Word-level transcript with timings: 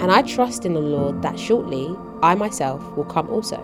And 0.00 0.10
I 0.12 0.22
trust 0.22 0.64
in 0.64 0.74
the 0.74 0.80
Lord 0.80 1.22
that 1.22 1.38
shortly 1.38 1.96
I 2.22 2.34
myself 2.34 2.82
will 2.96 3.04
come 3.04 3.28
also. 3.30 3.58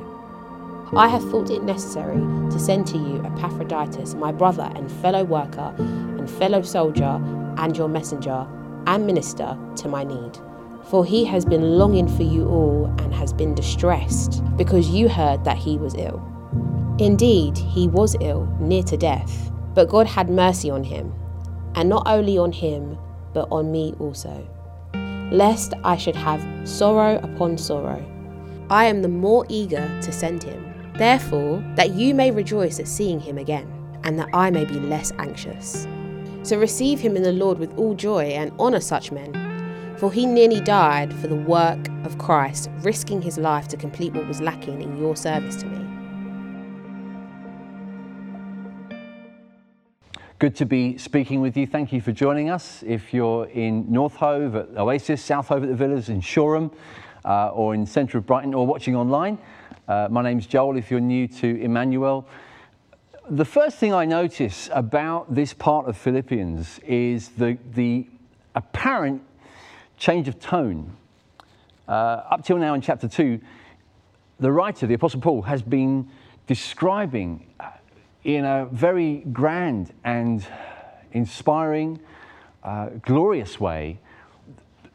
I 0.94 1.08
have 1.08 1.22
thought 1.30 1.50
it 1.50 1.62
necessary 1.62 2.20
to 2.50 2.58
send 2.58 2.86
to 2.88 2.98
you 2.98 3.22
Epaphroditus, 3.24 4.14
my 4.14 4.30
brother 4.30 4.70
and 4.74 4.90
fellow 4.90 5.24
worker, 5.24 5.74
and 5.78 6.30
fellow 6.30 6.60
soldier, 6.62 7.20
and 7.56 7.76
your 7.76 7.88
messenger 7.88 8.46
and 8.86 9.06
minister 9.06 9.56
to 9.76 9.88
my 9.88 10.04
need. 10.04 10.38
For 10.90 11.04
he 11.04 11.24
has 11.24 11.44
been 11.44 11.78
longing 11.78 12.08
for 12.08 12.24
you 12.24 12.46
all 12.46 12.86
and 12.98 13.14
has 13.14 13.32
been 13.32 13.54
distressed 13.54 14.42
because 14.56 14.90
you 14.90 15.08
heard 15.08 15.44
that 15.44 15.56
he 15.56 15.78
was 15.78 15.94
ill. 15.94 16.20
Indeed, 16.98 17.56
he 17.56 17.88
was 17.88 18.16
ill, 18.20 18.46
near 18.60 18.82
to 18.84 18.96
death, 18.96 19.50
but 19.74 19.88
God 19.88 20.06
had 20.06 20.28
mercy 20.28 20.70
on 20.70 20.84
him, 20.84 21.12
and 21.74 21.88
not 21.88 22.02
only 22.06 22.36
on 22.36 22.52
him, 22.52 22.98
but 23.32 23.48
on 23.50 23.72
me 23.72 23.94
also, 23.98 24.46
lest 25.32 25.72
I 25.82 25.96
should 25.96 26.14
have 26.14 26.46
sorrow 26.68 27.18
upon 27.22 27.56
sorrow. 27.56 28.04
I 28.68 28.84
am 28.84 29.00
the 29.02 29.08
more 29.08 29.46
eager 29.48 29.88
to 30.02 30.12
send 30.12 30.42
him, 30.42 30.92
therefore, 30.96 31.64
that 31.74 31.94
you 31.94 32.14
may 32.14 32.30
rejoice 32.30 32.78
at 32.78 32.86
seeing 32.86 33.18
him 33.18 33.38
again, 33.38 33.66
and 34.04 34.18
that 34.18 34.28
I 34.34 34.50
may 34.50 34.66
be 34.66 34.78
less 34.78 35.10
anxious. 35.18 35.86
So 36.42 36.58
receive 36.58 37.00
him 37.00 37.16
in 37.16 37.22
the 37.22 37.32
Lord 37.32 37.58
with 37.58 37.76
all 37.78 37.94
joy 37.94 38.24
and 38.24 38.52
honour 38.60 38.80
such 38.80 39.10
men, 39.10 39.32
for 39.96 40.12
he 40.12 40.26
nearly 40.26 40.60
died 40.60 41.14
for 41.14 41.28
the 41.28 41.36
work 41.36 41.88
of 42.04 42.18
Christ, 42.18 42.68
risking 42.80 43.22
his 43.22 43.38
life 43.38 43.68
to 43.68 43.76
complete 43.76 44.12
what 44.12 44.28
was 44.28 44.40
lacking 44.40 44.82
in 44.82 44.98
your 44.98 45.16
service 45.16 45.56
to 45.56 45.66
me. 45.66 45.81
Good 50.42 50.56
to 50.56 50.66
be 50.66 50.98
speaking 50.98 51.40
with 51.40 51.56
you. 51.56 51.68
Thank 51.68 51.92
you 51.92 52.00
for 52.00 52.10
joining 52.10 52.50
us. 52.50 52.82
If 52.84 53.14
you're 53.14 53.46
in 53.46 53.86
North 53.88 54.16
Hove 54.16 54.56
at 54.56 54.70
Oasis, 54.76 55.22
South 55.22 55.46
Hove 55.46 55.62
at 55.62 55.68
the 55.68 55.76
Villas, 55.76 56.08
in 56.08 56.20
Shoreham, 56.20 56.72
uh, 57.24 57.50
or 57.50 57.76
in 57.76 57.86
centre 57.86 58.18
of 58.18 58.26
Brighton, 58.26 58.52
or 58.52 58.66
watching 58.66 58.96
online, 58.96 59.38
uh, 59.86 60.08
my 60.10 60.20
name's 60.20 60.48
Joel. 60.48 60.76
If 60.76 60.90
you're 60.90 60.98
new 60.98 61.28
to 61.28 61.62
Emmanuel, 61.62 62.26
the 63.30 63.44
first 63.44 63.78
thing 63.78 63.94
I 63.94 64.04
notice 64.04 64.68
about 64.72 65.32
this 65.32 65.54
part 65.54 65.86
of 65.86 65.96
Philippians 65.96 66.80
is 66.80 67.28
the, 67.28 67.56
the 67.74 68.08
apparent 68.56 69.22
change 69.96 70.26
of 70.26 70.40
tone. 70.40 70.96
Uh, 71.86 72.24
up 72.32 72.44
till 72.44 72.58
now 72.58 72.74
in 72.74 72.80
chapter 72.80 73.06
2, 73.06 73.40
the 74.40 74.50
writer, 74.50 74.88
the 74.88 74.94
Apostle 74.94 75.20
Paul, 75.20 75.42
has 75.42 75.62
been 75.62 76.10
describing 76.48 77.46
in 78.24 78.44
a 78.44 78.66
very 78.66 79.24
grand 79.32 79.92
and 80.04 80.46
inspiring, 81.12 81.98
uh, 82.62 82.86
glorious 83.02 83.58
way, 83.58 83.98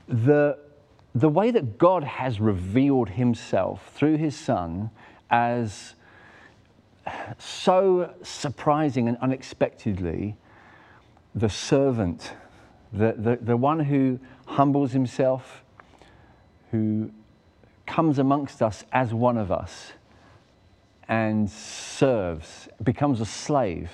the, 0.07 0.57
the 1.13 1.27
way 1.27 1.51
that 1.51 1.77
God 1.77 2.03
has 2.03 2.39
revealed 2.39 3.09
himself 3.09 3.91
through 3.93 4.17
his 4.17 4.35
Son 4.35 4.89
as 5.29 5.95
so 7.37 8.13
surprising 8.23 9.07
and 9.07 9.17
unexpectedly 9.17 10.35
the 11.35 11.49
servant, 11.49 12.33
the, 12.93 13.13
the, 13.17 13.37
the 13.41 13.57
one 13.57 13.79
who 13.79 14.19
humbles 14.45 14.93
himself, 14.93 15.63
who 16.71 17.11
comes 17.85 18.19
amongst 18.19 18.61
us 18.61 18.85
as 18.91 19.13
one 19.13 19.37
of 19.37 19.51
us 19.51 19.93
and 21.07 21.49
serves, 21.49 22.67
becomes 22.83 23.21
a 23.21 23.25
slave, 23.25 23.91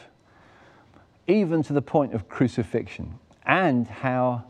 even 1.27 1.63
to 1.63 1.73
the 1.73 1.81
point 1.81 2.13
of 2.13 2.27
crucifixion, 2.27 3.19
and 3.45 3.87
how 3.87 4.43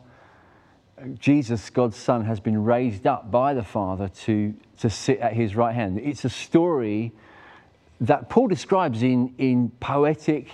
Jesus, 1.20 1.70
God's 1.70 1.98
Son, 1.98 2.26
has 2.26 2.40
been 2.40 2.64
raised 2.64 3.06
up 3.06 3.30
by 3.30 3.54
the 3.54 3.64
Father 3.64 4.08
to, 4.08 4.54
to 4.80 4.90
sit 4.90 5.20
at 5.20 5.34
his 5.34 5.56
right 5.56 5.76
hand. 5.76 6.00
It's 6.00 6.24
a 6.24 6.30
story 6.30 7.12
that 8.02 8.30
Paul 8.30 8.48
describes 8.48 9.04
in, 9.04 9.34
in 9.38 9.70
poetic 9.80 10.48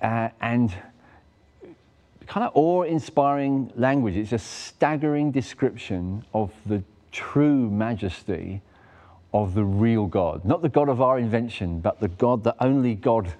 uh, 0.00 0.28
and 0.40 0.72
kind 2.26 2.46
of 2.46 2.52
awe 2.54 2.82
inspiring 2.82 3.72
language. 3.76 4.16
It's 4.16 4.32
a 4.32 4.38
staggering 4.38 5.32
description 5.32 6.24
of 6.32 6.52
the 6.66 6.82
true 7.10 7.70
majesty 7.70 8.62
of 9.32 9.54
the 9.54 9.64
real 9.64 10.06
God, 10.06 10.44
not 10.44 10.62
the 10.62 10.68
God 10.68 10.88
of 10.88 11.00
our 11.00 11.18
invention, 11.18 11.80
but 11.80 12.00
the 12.00 12.08
God 12.08 12.44
that 12.44 12.56
only 12.60 12.94
God, 12.94 13.32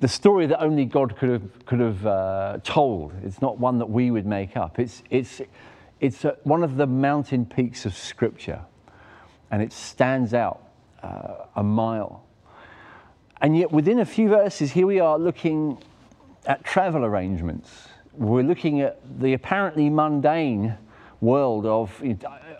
the 0.00 0.08
story 0.08 0.46
that 0.46 0.62
only 0.62 0.84
God 0.84 1.16
could 1.16 1.30
have, 1.30 1.66
could 1.66 1.80
have 1.80 2.06
uh, 2.06 2.58
told. 2.62 3.12
It's 3.24 3.40
not 3.40 3.58
one 3.58 3.78
that 3.78 3.88
we 3.88 4.10
would 4.10 4.26
make 4.26 4.56
up. 4.56 4.78
It's, 4.78 5.02
it's, 5.10 5.40
it's 6.00 6.24
a, 6.24 6.36
one 6.44 6.62
of 6.62 6.76
the 6.76 6.86
mountain 6.86 7.46
peaks 7.46 7.86
of 7.86 7.96
Scripture, 7.96 8.60
and 9.50 9.62
it 9.62 9.72
stands 9.72 10.34
out 10.34 10.62
uh, 11.02 11.46
a 11.56 11.62
mile. 11.62 12.24
And 13.40 13.56
yet, 13.56 13.72
within 13.72 14.00
a 14.00 14.04
few 14.04 14.28
verses, 14.28 14.72
here 14.72 14.86
we 14.86 15.00
are 15.00 15.18
looking 15.18 15.78
at 16.44 16.64
travel 16.64 17.04
arrangements. 17.04 17.88
We're 18.12 18.42
looking 18.42 18.80
at 18.80 19.00
the 19.20 19.32
apparently 19.32 19.88
mundane 19.88 20.76
world 21.20 21.66
of 21.66 22.02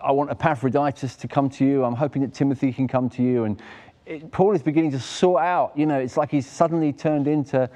I 0.03 0.11
want 0.11 0.31
Epaphroditus 0.31 1.15
to 1.17 1.27
come 1.27 1.49
to 1.51 1.65
you. 1.65 1.83
I'm 1.83 1.95
hoping 1.95 2.21
that 2.21 2.33
Timothy 2.33 2.71
can 2.71 2.87
come 2.87 3.09
to 3.11 3.23
you. 3.23 3.43
And 3.43 3.61
it, 4.05 4.31
Paul 4.31 4.55
is 4.55 4.63
beginning 4.63 4.91
to 4.91 4.99
sort 4.99 5.43
out, 5.43 5.77
you 5.77 5.85
know, 5.85 5.99
it's 5.99 6.17
like 6.17 6.31
he's 6.31 6.47
suddenly 6.47 6.93
turned 6.93 7.27
into 7.27 7.69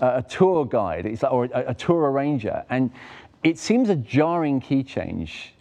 a, 0.00 0.18
a 0.18 0.22
tour 0.22 0.64
guide 0.64 1.04
like, 1.04 1.32
or 1.32 1.44
a, 1.46 1.64
a 1.68 1.74
tour 1.74 2.10
arranger. 2.10 2.64
And 2.70 2.90
it 3.42 3.58
seems 3.58 3.88
a 3.88 3.96
jarring 3.96 4.60
key 4.60 4.82
change 4.82 5.54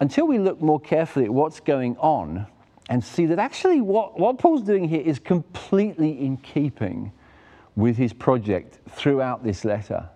until 0.00 0.26
we 0.26 0.38
look 0.38 0.60
more 0.60 0.80
carefully 0.80 1.24
at 1.24 1.32
what's 1.32 1.60
going 1.60 1.96
on 1.98 2.46
and 2.88 3.02
see 3.02 3.26
that 3.26 3.38
actually 3.38 3.80
what, 3.80 4.18
what 4.18 4.38
Paul's 4.38 4.62
doing 4.62 4.88
here 4.88 5.02
is 5.02 5.18
completely 5.18 6.24
in 6.24 6.36
keeping 6.38 7.12
with 7.76 7.96
his 7.96 8.12
project 8.12 8.78
throughout 8.90 9.44
this 9.44 9.64
letter. 9.64 10.08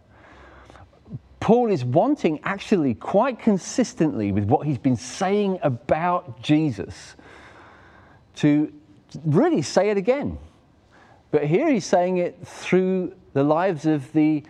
Paul 1.42 1.72
is 1.72 1.84
wanting 1.84 2.38
actually 2.44 2.94
quite 2.94 3.41
consistently 3.41 4.30
with 4.30 4.44
what 4.44 4.64
he's 4.64 4.78
been 4.78 4.94
saying 4.94 5.58
about 5.64 6.41
Jesus 6.41 7.16
to 8.36 8.72
really 9.25 9.60
say 9.60 9.91
it 9.91 9.97
again. 9.97 10.38
But 11.32 11.44
here 11.44 11.69
he's 11.69 11.84
saying 11.84 12.19
it 12.19 12.38
through 12.47 13.16
the 13.32 13.42
lives 13.42 13.86
of 13.86 14.12
the, 14.12 14.44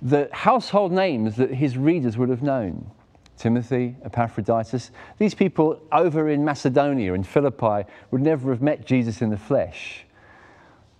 the 0.00 0.28
household 0.30 0.92
names 0.92 1.34
that 1.34 1.50
his 1.50 1.76
readers 1.76 2.16
would 2.16 2.28
have 2.28 2.44
known. 2.44 2.92
Timothy, 3.36 3.96
Epaphroditus. 4.04 4.92
These 5.18 5.34
people 5.34 5.82
over 5.90 6.28
in 6.28 6.44
Macedonia, 6.44 7.14
and 7.14 7.26
Philippi, 7.26 7.90
would 8.12 8.22
never 8.22 8.50
have 8.50 8.62
met 8.62 8.86
Jesus 8.86 9.20
in 9.20 9.30
the 9.30 9.36
flesh, 9.36 10.06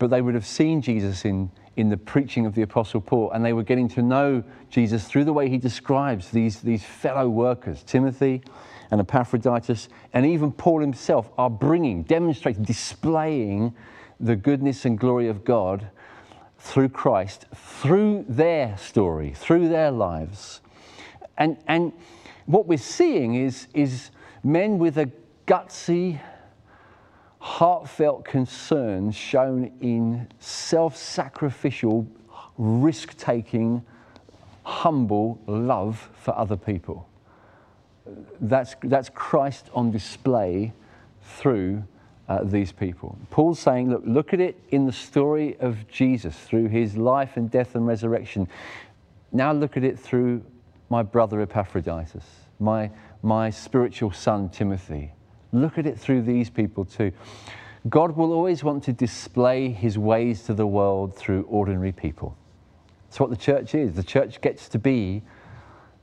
but 0.00 0.10
they 0.10 0.22
would 0.22 0.34
have 0.34 0.44
seen 0.44 0.82
Jesus 0.82 1.24
in, 1.24 1.52
in 1.76 1.90
the 1.90 1.96
preaching 1.96 2.46
of 2.46 2.54
the 2.54 2.62
Apostle 2.62 3.00
Paul, 3.00 3.30
and 3.32 3.44
they 3.44 3.52
were 3.52 3.62
getting 3.62 3.88
to 3.90 4.02
know 4.02 4.42
Jesus 4.70 5.06
through 5.06 5.24
the 5.24 5.32
way 5.32 5.48
he 5.48 5.58
describes 5.58 6.30
these, 6.30 6.60
these 6.60 6.82
fellow 6.82 7.28
workers, 7.28 7.82
Timothy 7.82 8.42
and 8.90 9.00
Epaphroditus, 9.00 9.88
and 10.12 10.24
even 10.24 10.52
Paul 10.52 10.80
himself 10.80 11.30
are 11.36 11.50
bringing, 11.50 12.02
demonstrating, 12.02 12.62
displaying 12.62 13.74
the 14.18 14.36
goodness 14.36 14.84
and 14.84 14.98
glory 14.98 15.28
of 15.28 15.44
God 15.44 15.90
through 16.58 16.88
Christ, 16.88 17.46
through 17.54 18.24
their 18.28 18.76
story, 18.78 19.34
through 19.34 19.68
their 19.68 19.90
lives. 19.90 20.60
And, 21.36 21.58
and 21.68 21.92
what 22.46 22.66
we're 22.66 22.78
seeing 22.78 23.34
is, 23.34 23.68
is 23.74 24.10
men 24.42 24.78
with 24.78 24.96
a 24.96 25.10
gutsy, 25.46 26.20
heartfelt 27.38 28.24
concern 28.24 29.10
shown 29.10 29.72
in 29.80 30.28
self 30.38 30.96
sacrificial, 30.96 32.06
risk 32.58 33.16
taking, 33.16 33.84
humble 34.64 35.40
love 35.46 36.10
for 36.14 36.36
other 36.36 36.56
people. 36.56 37.08
That's, 38.40 38.74
that's 38.82 39.08
Christ 39.08 39.70
on 39.74 39.90
display 39.90 40.72
through 41.22 41.84
uh, 42.28 42.42
these 42.42 42.72
people. 42.72 43.18
Paul's 43.30 43.60
saying, 43.60 43.90
look, 43.90 44.02
look 44.04 44.32
at 44.32 44.40
it 44.40 44.58
in 44.70 44.86
the 44.86 44.92
story 44.92 45.56
of 45.60 45.88
Jesus 45.88 46.36
through 46.36 46.68
his 46.68 46.96
life 46.96 47.36
and 47.36 47.50
death 47.50 47.74
and 47.74 47.86
resurrection. 47.86 48.48
Now 49.32 49.52
look 49.52 49.76
at 49.76 49.84
it 49.84 49.98
through 49.98 50.42
my 50.88 51.02
brother 51.02 51.40
Epaphroditus, 51.40 52.24
my, 52.58 52.90
my 53.22 53.50
spiritual 53.50 54.12
son 54.12 54.48
Timothy. 54.48 55.12
Look 55.52 55.78
at 55.78 55.86
it 55.86 55.98
through 55.98 56.22
these 56.22 56.50
people 56.50 56.84
too. 56.84 57.12
God 57.88 58.16
will 58.16 58.32
always 58.32 58.64
want 58.64 58.82
to 58.84 58.92
display 58.92 59.70
his 59.70 59.96
ways 59.96 60.42
to 60.44 60.54
the 60.54 60.66
world 60.66 61.14
through 61.14 61.42
ordinary 61.44 61.92
people. 61.92 62.36
That's 63.08 63.20
what 63.20 63.30
the 63.30 63.36
church 63.36 63.74
is. 63.74 63.94
The 63.94 64.02
church 64.02 64.40
gets 64.40 64.68
to 64.70 64.78
be 64.78 65.22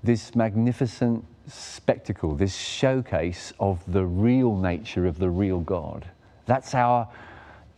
this 0.02 0.36
magnificent 0.36 1.26
spectacle, 1.48 2.36
this 2.36 2.56
showcase 2.56 3.52
of 3.60 3.82
the 3.92 4.06
real 4.06 4.56
nature 4.56 5.06
of 5.06 5.20
the 5.20 5.30
real 5.30 5.60
God. 5.60 6.10
That's 6.46 6.74
our 6.74 7.10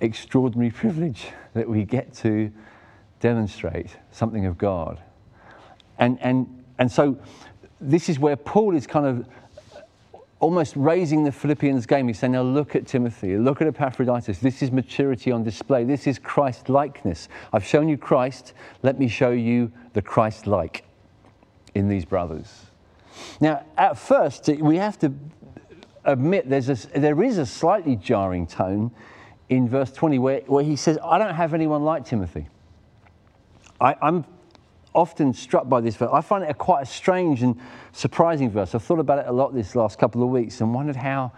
extraordinary 0.02 0.72
privilege 0.72 1.28
that 1.54 1.68
we 1.68 1.84
get 1.84 2.14
to 2.16 2.52
demonstrate 3.20 3.98
something 4.12 4.46
of 4.46 4.58
God. 4.58 5.02
And, 5.98 6.20
and, 6.22 6.64
and 6.78 6.92
so 6.92 7.18
this 7.80 8.10
is 8.10 8.20
where 8.20 8.36
Paul 8.36 8.76
is 8.76 8.86
kind 8.86 9.06
of 9.06 9.28
almost 10.40 10.76
raising 10.76 11.24
the 11.24 11.32
Philippians 11.32 11.86
game. 11.86 12.08
He's 12.08 12.20
saying, 12.20 12.34
now 12.34 12.42
look 12.42 12.76
at 12.76 12.86
Timothy, 12.86 13.38
look 13.38 13.62
at 13.62 13.68
Epaphroditus. 13.68 14.40
This 14.40 14.62
is 14.62 14.72
maturity 14.72 15.32
on 15.32 15.44
display. 15.44 15.84
This 15.84 16.08
is 16.08 16.20
Christ 16.20 16.70
likeness. 16.70 17.30
I've 17.54 17.66
shown 17.66 17.88
you 17.88 17.98
Christ. 17.98 18.54
Let 18.84 19.00
me 19.00 19.08
show 19.08 19.32
you 19.32 19.72
the 19.94 20.02
Christ 20.02 20.48
like 20.48 20.84
in 21.74 21.88
these 21.88 22.06
brothers. 22.06 22.66
Now, 23.40 23.66
at 23.78 23.98
first, 23.98 24.48
we 24.48 24.78
have 24.78 25.00
to 25.00 25.14
admit 26.04 26.50
there's 26.50 26.70
a, 26.70 27.00
there 27.00 27.24
is 27.24 27.38
a 27.38 27.46
slightly 27.46 27.96
jarring 27.96 28.46
tone 28.46 28.92
in 29.50 29.70
verse 29.70 29.92
20 29.92 30.20
where, 30.20 30.40
where 30.42 30.64
he 30.64 30.76
says, 30.76 30.98
I 31.04 31.18
don't 31.18 31.34
have 31.34 31.54
anyone 31.54 31.84
like 31.84 32.06
Timothy. 32.06 32.48
I, 33.80 33.96
I'm 34.02 34.26
often 34.96 35.34
struck 35.34 35.68
by 35.68 35.82
this 35.82 35.96
verse. 35.96 36.10
I 36.12 36.22
find 36.22 36.44
it 36.44 36.50
a 36.50 36.54
quite 36.54 36.84
a 36.84 36.86
strange 36.86 37.44
and 37.44 37.60
surprising 37.92 38.50
verse. 38.50 38.74
I've 38.74 38.84
thought 38.84 39.00
about 39.00 39.20
it 39.20 39.26
a 39.28 39.32
lot 39.32 39.54
this 39.54 39.76
last 39.76 40.00
couple 40.00 40.24
of 40.24 40.30
weeks 40.30 40.62
and 40.62 40.74
wondered 40.74 40.96
how, 40.96 41.32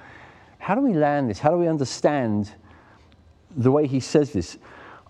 how 0.59 0.75
do 0.75 0.81
we 0.81 0.93
land 0.93 1.29
this? 1.29 1.39
How 1.39 1.49
do 1.49 1.57
we 1.57 1.67
understand 1.67 2.53
the 3.55 3.71
way 3.71 3.87
he 3.87 3.99
says 3.99 4.31
this? 4.31 4.57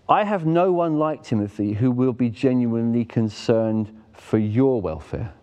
I 0.09 0.23
have 0.23 0.45
no 0.45 0.71
one 0.71 0.97
like 0.97 1.21
Timothy 1.21 1.73
who 1.73 1.91
will 1.91 2.13
be 2.13 2.29
genuinely 2.29 3.03
concerned 3.03 3.93
for 4.13 4.37
your 4.37 4.81
welfare. 4.81 5.33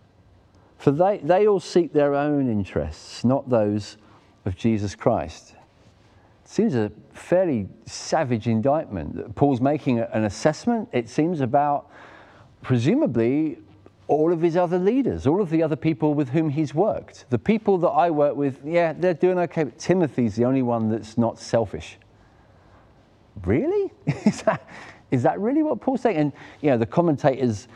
For 0.77 0.91
they, 0.91 1.19
they 1.19 1.47
all 1.47 1.59
seek 1.59 1.93
their 1.93 2.15
own 2.15 2.49
interests, 2.49 3.23
not 3.23 3.49
those 3.49 3.97
of 4.45 4.55
Jesus 4.55 4.95
Christ. 4.95 5.55
It 6.43 6.49
seems 6.49 6.75
a 6.75 6.91
fairly 7.13 7.67
savage 7.85 8.47
indictment. 8.47 9.35
Paul's 9.35 9.61
making 9.61 9.99
an 9.99 10.25
assessment, 10.25 10.89
it 10.91 11.09
seems, 11.09 11.41
about 11.41 11.89
presumably 12.65 13.59
all 14.07 14.33
of 14.33 14.41
his 14.41 14.57
other 14.57 14.79
leaders, 14.79 15.27
all 15.27 15.39
of 15.39 15.51
the 15.51 15.61
other 15.61 15.75
people 15.75 16.15
with 16.15 16.29
whom 16.29 16.49
he's 16.49 16.73
worked. 16.73 17.25
The 17.29 17.37
people 17.37 17.77
that 17.77 17.89
I 17.89 18.09
work 18.09 18.35
with, 18.35 18.59
yeah, 18.65 18.91
they're 18.91 19.13
doing 19.13 19.37
okay, 19.37 19.65
but 19.65 19.77
Timothy's 19.77 20.35
the 20.35 20.45
only 20.45 20.63
one 20.63 20.89
that's 20.89 21.15
not 21.15 21.37
selfish. 21.37 21.99
Really? 23.43 23.93
is, 24.25 24.41
that, 24.41 24.67
is 25.11 25.21
that 25.21 25.39
really 25.39 25.61
what 25.61 25.79
Paul's 25.79 26.01
saying? 26.01 26.17
And, 26.17 26.33
you 26.61 26.71
know, 26.71 26.77
the 26.79 26.87
commentators 26.87 27.67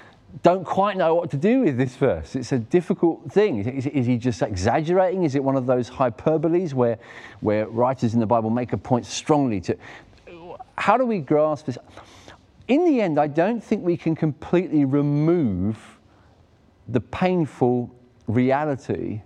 don't 0.41 0.65
quite 0.65 0.97
know 0.97 1.13
what 1.13 1.29
to 1.31 1.37
do 1.37 1.59
with 1.61 1.77
this 1.77 1.95
verse. 1.95 2.35
It's 2.35 2.51
a 2.51 2.57
difficult 2.57 3.31
thing. 3.31 3.59
Is, 3.59 3.85
is, 3.85 4.07
he 4.07 4.17
just 4.17 4.41
exaggerating? 4.41 5.23
Is 5.23 5.35
it 5.35 5.43
one 5.43 5.55
of 5.55 5.67
those 5.67 5.87
hyperboles 5.87 6.73
where, 6.73 6.97
where 7.41 7.67
writers 7.67 8.15
in 8.15 8.19
the 8.19 8.25
Bible 8.25 8.49
make 8.49 8.73
a 8.73 8.77
point 8.77 9.05
strongly 9.05 9.61
to. 9.61 9.77
How 10.79 10.97
do 10.97 11.05
we 11.05 11.19
grasp 11.19 11.67
this? 11.67 11.77
In 12.69 12.85
the 12.85 13.01
end, 13.01 13.19
I 13.19 13.27
don't 13.27 13.61
think 13.61 13.83
we 13.83 13.97
can 13.97 14.15
completely 14.15 14.85
remove 14.85 15.99
the 16.87 17.01
painful 17.01 17.93
reality 18.27 19.21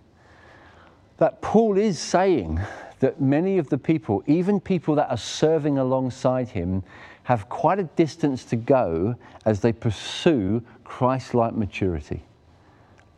that 1.18 1.42
Paul 1.42 1.78
is 1.78 2.00
saying 2.00 2.60
that 3.00 3.22
many 3.22 3.58
of 3.58 3.70
the 3.70 3.78
people, 3.78 4.24
even 4.28 4.60
people 4.60 4.96
that 4.96 5.10
are 5.10 5.18
serving 5.18 5.78
alongside 5.78 6.50
him, 6.50 6.84
have 7.24 7.48
quite 7.50 7.80
a 7.80 7.84
distance 7.84 8.46
to 8.46 8.56
go 8.56 9.16
as 9.46 9.60
they 9.60 9.74
pursue 9.74 10.64
Christ 10.86 11.34
like 11.34 11.54
maturity. 11.54 12.24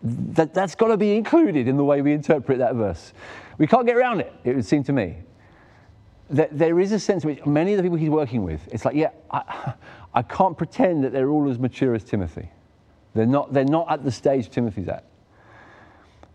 That, 0.03 0.53
that's 0.53 0.75
got 0.75 0.87
to 0.87 0.97
be 0.97 1.15
included 1.15 1.67
in 1.67 1.77
the 1.77 1.83
way 1.83 2.01
we 2.01 2.13
interpret 2.13 2.57
that 2.59 2.75
verse. 2.75 3.13
We 3.57 3.67
can't 3.67 3.85
get 3.85 3.95
around 3.95 4.21
it, 4.21 4.33
it 4.43 4.55
would 4.55 4.65
seem 4.65 4.83
to 4.85 4.93
me. 4.93 5.17
That 6.31 6.57
there 6.57 6.79
is 6.79 6.91
a 6.91 6.99
sense 6.99 7.23
in 7.23 7.29
which 7.29 7.45
many 7.45 7.73
of 7.73 7.77
the 7.77 7.83
people 7.83 7.97
he's 7.97 8.09
working 8.09 8.43
with, 8.43 8.67
it's 8.71 8.85
like, 8.85 8.95
yeah, 8.95 9.11
I, 9.29 9.73
I 10.15 10.21
can't 10.21 10.57
pretend 10.57 11.03
that 11.03 11.11
they're 11.11 11.29
all 11.29 11.49
as 11.51 11.59
mature 11.59 11.93
as 11.93 12.03
Timothy. 12.03 12.49
They're 13.13 13.25
not, 13.25 13.53
they're 13.53 13.65
not 13.65 13.91
at 13.91 14.03
the 14.03 14.11
stage 14.11 14.49
Timothy's 14.49 14.87
at. 14.87 15.03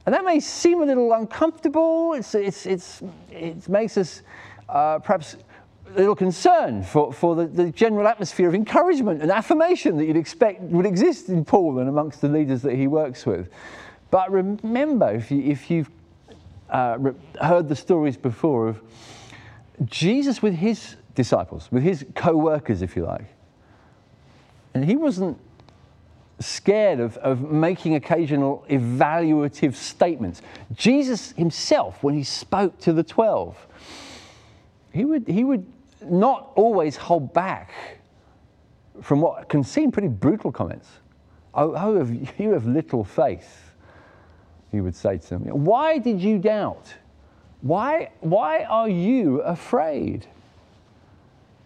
And 0.04 0.14
that 0.14 0.24
may 0.24 0.38
seem 0.38 0.82
a 0.82 0.84
little 0.84 1.12
uncomfortable. 1.14 2.12
It's, 2.12 2.34
it's, 2.34 2.66
it's, 2.66 3.02
it 3.30 3.68
makes 3.68 3.96
us 3.96 4.22
uh, 4.68 4.98
perhaps 4.98 5.36
a 5.94 5.98
little 5.98 6.14
concerned 6.14 6.86
for, 6.86 7.12
for 7.12 7.34
the, 7.34 7.46
the, 7.46 7.70
general 7.72 8.06
atmosphere 8.06 8.48
of 8.48 8.54
encouragement 8.54 9.22
and 9.22 9.30
affirmation 9.30 9.96
that 9.96 10.04
you'd 10.04 10.16
expect 10.16 10.60
would 10.62 10.86
exist 10.86 11.28
in 11.28 11.44
Paul 11.44 11.80
and 11.80 11.88
amongst 11.88 12.20
the 12.20 12.28
leaders 12.28 12.62
that 12.62 12.74
he 12.74 12.86
works 12.86 13.26
with. 13.26 13.48
But 14.10 14.30
remember, 14.30 15.10
if, 15.10 15.30
you, 15.30 15.42
if 15.42 15.70
you've 15.70 15.90
uh, 16.68 16.98
heard 17.40 17.68
the 17.68 17.76
stories 17.76 18.16
before 18.16 18.68
of 18.68 18.80
Jesus 19.84 20.42
with 20.42 20.54
his 20.54 20.96
disciples, 21.14 21.68
with 21.72 21.82
his 21.82 22.04
co 22.14 22.36
workers, 22.36 22.82
if 22.82 22.94
you 22.94 23.04
like, 23.04 23.26
and 24.74 24.84
he 24.84 24.96
wasn't 24.96 25.38
scared 26.40 27.00
of, 27.00 27.16
of 27.18 27.50
making 27.50 27.94
occasional 27.94 28.64
evaluative 28.70 29.74
statements. 29.74 30.40
Jesus 30.74 31.32
himself, 31.32 32.02
when 32.02 32.14
he 32.14 32.24
spoke 32.24 32.78
to 32.80 32.92
the 32.92 33.02
12, 33.02 33.66
he 34.92 35.04
would, 35.04 35.28
he 35.28 35.44
would 35.44 35.66
not 36.02 36.50
always 36.54 36.96
hold 36.96 37.32
back 37.32 37.72
from 39.02 39.20
what 39.20 39.48
can 39.48 39.62
seem 39.62 39.90
pretty 39.90 40.08
brutal 40.08 40.50
comments. 40.50 40.88
Oh, 41.54 41.74
oh 41.74 42.02
you 42.38 42.50
have 42.50 42.66
little 42.66 43.04
faith, 43.04 43.72
he 44.70 44.80
would 44.80 44.96
say 44.96 45.18
to 45.18 45.28
them. 45.30 45.42
Why 45.64 45.98
did 45.98 46.20
you 46.20 46.38
doubt? 46.38 46.94
Why, 47.60 48.10
why 48.20 48.64
are 48.64 48.88
you 48.88 49.42
afraid? 49.42 50.26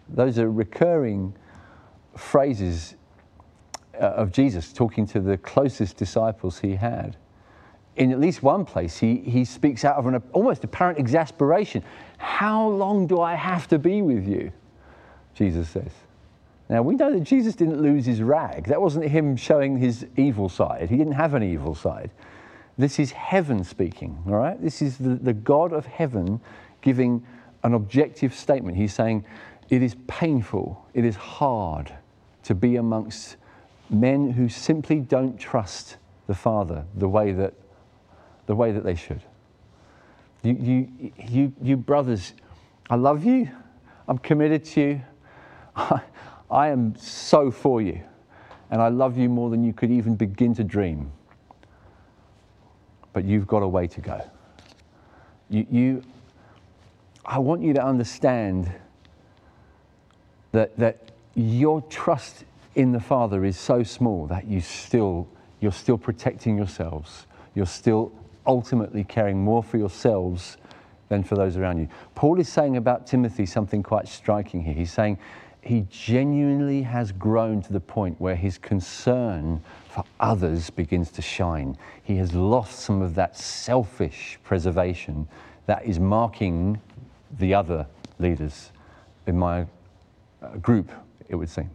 Those 0.09 0.37
are 0.37 0.51
recurring 0.51 1.33
phrases 2.15 2.95
uh, 3.95 4.05
of 4.07 4.31
Jesus 4.31 4.73
talking 4.73 5.05
to 5.07 5.19
the 5.19 5.37
closest 5.37 5.97
disciples 5.97 6.59
he 6.59 6.75
had. 6.75 7.15
In 7.95 8.11
at 8.11 8.19
least 8.19 8.43
one 8.43 8.65
place, 8.65 8.97
he, 8.97 9.17
he 9.19 9.45
speaks 9.45 9.85
out 9.85 9.95
of 9.95 10.05
an 10.05 10.21
almost 10.33 10.63
apparent 10.65 10.99
exasperation. 10.99 11.81
How 12.17 12.67
long 12.67 13.07
do 13.07 13.21
I 13.21 13.35
have 13.35 13.67
to 13.69 13.79
be 13.79 14.01
with 14.01 14.27
you? 14.27 14.51
Jesus 15.33 15.69
says. 15.69 15.91
Now, 16.67 16.81
we 16.81 16.95
know 16.95 17.13
that 17.13 17.21
Jesus 17.21 17.55
didn't 17.55 17.81
lose 17.81 18.05
his 18.05 18.21
rag. 18.21 18.65
That 18.67 18.81
wasn't 18.81 19.05
him 19.05 19.37
showing 19.37 19.77
his 19.77 20.05
evil 20.17 20.49
side. 20.49 20.89
He 20.89 20.97
didn't 20.97 21.13
have 21.13 21.35
an 21.35 21.43
evil 21.43 21.75
side. 21.75 22.11
This 22.77 22.99
is 22.99 23.11
heaven 23.11 23.63
speaking, 23.63 24.21
all 24.27 24.35
right? 24.35 24.61
This 24.61 24.81
is 24.81 24.97
the, 24.97 25.15
the 25.15 25.33
God 25.33 25.71
of 25.71 25.85
heaven 25.85 26.41
giving 26.81 27.25
an 27.63 27.73
objective 27.73 28.33
statement. 28.33 28.75
He's 28.75 28.93
saying, 28.93 29.25
It 29.69 29.81
is 29.81 29.95
painful, 30.07 30.85
it 30.93 31.05
is 31.05 31.15
hard 31.15 31.93
to 32.45 32.55
be 32.55 32.75
amongst 32.75 33.37
men 33.89 34.31
who 34.31 34.47
simply 34.49 34.99
don't 34.99 35.39
trust 35.39 35.97
the 36.27 36.33
Father 36.33 36.85
the 36.95 37.07
way 37.07 37.31
that, 37.31 37.53
the 38.45 38.55
way 38.55 38.71
that 38.71 38.83
they 38.83 38.95
should. 38.95 39.21
You, 40.43 40.53
you, 40.53 41.11
you, 41.27 41.53
you 41.61 41.77
brothers, 41.77 42.33
I 42.89 42.95
love 42.95 43.25
you. 43.25 43.49
I'm 44.07 44.19
committed 44.19 44.63
to 44.65 44.81
you. 44.81 45.01
I, 45.75 46.01
I 46.51 46.67
am 46.67 46.95
so 46.95 47.49
for 47.49 47.81
you. 47.81 48.01
And 48.69 48.79
I 48.81 48.89
love 48.89 49.17
you 49.17 49.27
more 49.27 49.49
than 49.49 49.63
you 49.63 49.73
could 49.73 49.89
even 49.89 50.15
begin 50.15 50.53
to 50.55 50.63
dream. 50.63 51.11
But 53.13 53.25
you've 53.25 53.47
got 53.47 53.63
a 53.63 53.67
way 53.67 53.87
to 53.87 54.01
go. 54.01 54.21
You, 55.49 55.65
you, 55.71 56.03
I 57.25 57.39
want 57.39 57.63
you 57.63 57.73
to 57.73 57.83
understand 57.83 58.71
that, 60.51 60.77
that 60.77 61.14
your 61.35 61.81
trust 61.83 62.45
in 62.75 62.91
the 62.91 62.99
Father 62.99 63.45
is 63.45 63.57
so 63.57 63.83
small 63.83 64.27
that 64.27 64.47
you 64.47 64.61
still, 64.61 65.27
you're 65.59 65.71
still 65.71 65.97
protecting 65.97 66.57
yourselves. 66.57 67.27
You're 67.53 67.65
still 67.65 68.11
ultimately 68.45 69.03
caring 69.03 69.43
more 69.43 69.63
for 69.63 69.77
yourselves 69.77 70.57
than 71.09 71.23
for 71.23 71.35
those 71.35 71.57
around 71.57 71.77
you. 71.77 71.87
Paul 72.15 72.39
is 72.39 72.49
saying 72.49 72.77
about 72.77 73.05
Timothy 73.05 73.45
something 73.45 73.83
quite 73.83 74.07
striking 74.07 74.63
here. 74.63 74.73
He's 74.73 74.91
saying 74.91 75.19
he 75.61 75.85
genuinely 75.89 76.83
has 76.83 77.11
grown 77.11 77.61
to 77.63 77.73
the 77.73 77.79
point 77.79 78.19
where 78.19 78.35
his 78.35 78.57
concern 78.57 79.61
for 79.89 80.03
others 80.19 80.69
begins 80.69 81.11
to 81.11 81.21
shine. 81.21 81.77
He 82.03 82.17
has 82.17 82.33
lost 82.33 82.79
some 82.79 83.01
of 83.01 83.15
that 83.15 83.37
selfish 83.37 84.37
preservation 84.43 85.27
that 85.65 85.85
is 85.85 85.99
marking 85.99 86.79
the 87.39 87.53
other 87.53 87.87
leaders 88.19 88.71
in 89.25 89.37
my 89.37 89.65
uh, 90.41 90.49
group, 90.57 90.91
it 91.29 91.35
would 91.35 91.49
seem. 91.49 91.69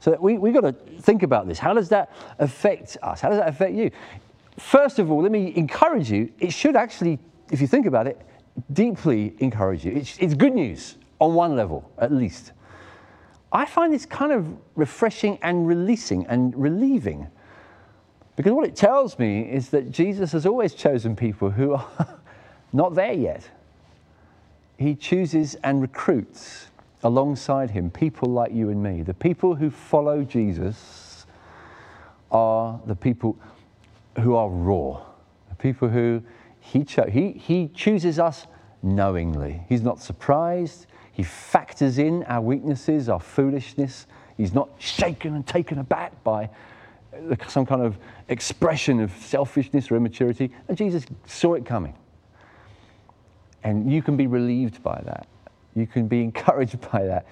So 0.00 0.16
we, 0.20 0.36
we've 0.36 0.54
got 0.54 0.62
to 0.62 0.72
think 1.00 1.22
about 1.22 1.46
this. 1.46 1.58
How 1.58 1.74
does 1.74 1.88
that 1.90 2.12
affect 2.38 2.96
us? 3.02 3.20
How 3.20 3.28
does 3.28 3.38
that 3.38 3.48
affect 3.48 3.74
you? 3.74 3.90
first 4.58 4.98
of 4.98 5.10
all, 5.10 5.22
let 5.22 5.32
me 5.32 5.52
encourage 5.56 6.10
you. 6.10 6.32
It 6.38 6.52
should 6.52 6.76
actually, 6.76 7.18
if 7.50 7.60
you 7.60 7.66
think 7.66 7.86
about 7.86 8.06
it, 8.06 8.20
deeply 8.72 9.34
encourage 9.38 9.84
you. 9.84 9.92
It's, 9.92 10.18
it's 10.18 10.34
good 10.34 10.54
news 10.54 10.96
on 11.18 11.34
one 11.34 11.56
level, 11.56 11.90
at 11.98 12.12
least. 12.12 12.52
I 13.52 13.66
find 13.66 13.92
this 13.92 14.06
kind 14.06 14.32
of 14.32 14.46
refreshing 14.76 15.38
and 15.42 15.66
releasing 15.66 16.26
and 16.26 16.54
relieving. 16.56 17.28
Because 18.36 18.52
what 18.52 18.66
it 18.66 18.76
tells 18.76 19.18
me 19.18 19.42
is 19.42 19.68
that 19.70 19.90
Jesus 19.90 20.32
has 20.32 20.46
always 20.46 20.74
chosen 20.74 21.14
people 21.14 21.50
who 21.50 21.74
are 21.74 22.18
not 22.72 22.94
there 22.94 23.12
yet. 23.12 23.48
He 24.78 24.94
chooses 24.94 25.54
and 25.56 25.80
recruits 25.80 26.68
alongside 27.02 27.70
him 27.70 27.90
people 27.90 28.28
like 28.28 28.52
you 28.52 28.70
and 28.70 28.82
me. 28.82 29.02
The 29.02 29.14
people 29.14 29.54
who 29.54 29.70
follow 29.70 30.22
Jesus 30.22 31.26
are 32.30 32.80
the 32.86 32.96
people 32.96 33.36
who 34.20 34.34
are 34.34 34.48
raw, 34.48 35.02
the 35.48 35.54
people 35.56 35.88
who 35.88 36.22
he, 36.60 36.84
cho- 36.84 37.08
he, 37.08 37.32
he 37.32 37.68
chooses 37.68 38.18
us 38.18 38.46
knowingly. 38.82 39.62
He's 39.68 39.82
not 39.82 40.00
surprised. 40.00 40.86
He 41.12 41.22
factors 41.22 41.98
in 41.98 42.22
our 42.24 42.40
weaknesses, 42.40 43.08
our 43.08 43.20
foolishness. 43.20 44.06
He's 44.36 44.54
not 44.54 44.70
shaken 44.78 45.34
and 45.34 45.46
taken 45.46 45.78
aback 45.78 46.22
by 46.24 46.50
some 47.48 47.66
kind 47.66 47.82
of 47.82 47.98
expression 48.28 49.00
of 49.00 49.12
selfishness 49.12 49.90
or 49.90 49.96
immaturity. 49.96 50.50
And 50.68 50.76
Jesus 50.76 51.04
saw 51.26 51.54
it 51.54 51.66
coming. 51.66 51.94
And 53.62 53.92
you 53.92 54.02
can 54.02 54.16
be 54.16 54.26
relieved 54.26 54.82
by 54.82 55.02
that. 55.04 55.26
You 55.74 55.86
can 55.86 56.06
be 56.08 56.22
encouraged 56.22 56.80
by 56.90 57.04
that. 57.04 57.26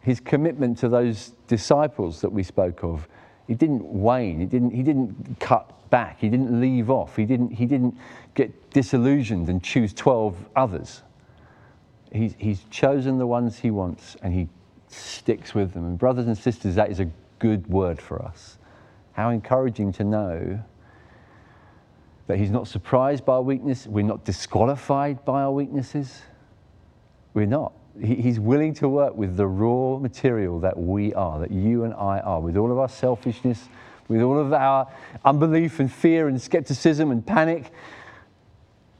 His 0.00 0.20
commitment 0.20 0.78
to 0.78 0.88
those 0.88 1.32
disciples 1.48 2.20
that 2.20 2.30
we 2.30 2.42
spoke 2.42 2.84
of, 2.84 3.08
he 3.46 3.54
didn't 3.54 3.84
wane, 3.84 4.40
he 4.40 4.46
didn't, 4.46 4.70
he 4.70 4.82
didn't 4.82 5.40
cut 5.40 5.72
back, 5.90 6.18
he 6.20 6.28
didn't 6.28 6.60
leave 6.60 6.90
off, 6.90 7.16
he 7.16 7.24
didn't, 7.24 7.50
he 7.52 7.66
didn't 7.66 7.96
get 8.34 8.70
disillusioned 8.70 9.48
and 9.48 9.62
choose 9.62 9.92
12 9.92 10.36
others. 10.54 11.02
He's, 12.12 12.34
he's 12.38 12.64
chosen 12.70 13.18
the 13.18 13.26
ones 13.26 13.58
he 13.58 13.70
wants 13.70 14.16
and 14.22 14.32
he 14.32 14.48
sticks 14.88 15.54
with 15.54 15.72
them. 15.74 15.84
And, 15.84 15.98
brothers 15.98 16.26
and 16.26 16.38
sisters, 16.38 16.76
that 16.76 16.90
is 16.90 17.00
a 17.00 17.10
good 17.38 17.66
word 17.66 18.00
for 18.00 18.22
us. 18.22 18.58
How 19.12 19.30
encouraging 19.30 19.92
to 19.94 20.04
know 20.04 20.62
that 22.26 22.38
he's 22.38 22.50
not 22.50 22.68
surprised 22.68 23.24
by 23.24 23.34
our 23.34 23.42
weakness, 23.42 23.86
we're 23.86 24.04
not 24.04 24.24
disqualified 24.24 25.24
by 25.24 25.42
our 25.42 25.52
weaknesses. 25.52 26.22
We're 27.34 27.46
not. 27.46 27.72
He's 28.00 28.38
willing 28.38 28.74
to 28.74 28.88
work 28.88 29.16
with 29.16 29.36
the 29.36 29.46
raw 29.46 29.98
material 29.98 30.60
that 30.60 30.78
we 30.78 31.14
are, 31.14 31.40
that 31.40 31.50
you 31.50 31.84
and 31.84 31.94
I 31.94 32.20
are, 32.20 32.40
with 32.40 32.56
all 32.56 32.70
of 32.70 32.78
our 32.78 32.88
selfishness, 32.88 33.68
with 34.08 34.22
all 34.22 34.38
of 34.38 34.52
our 34.52 34.88
unbelief 35.24 35.80
and 35.80 35.90
fear 35.90 36.28
and 36.28 36.40
skepticism 36.40 37.10
and 37.10 37.26
panic. 37.26 37.70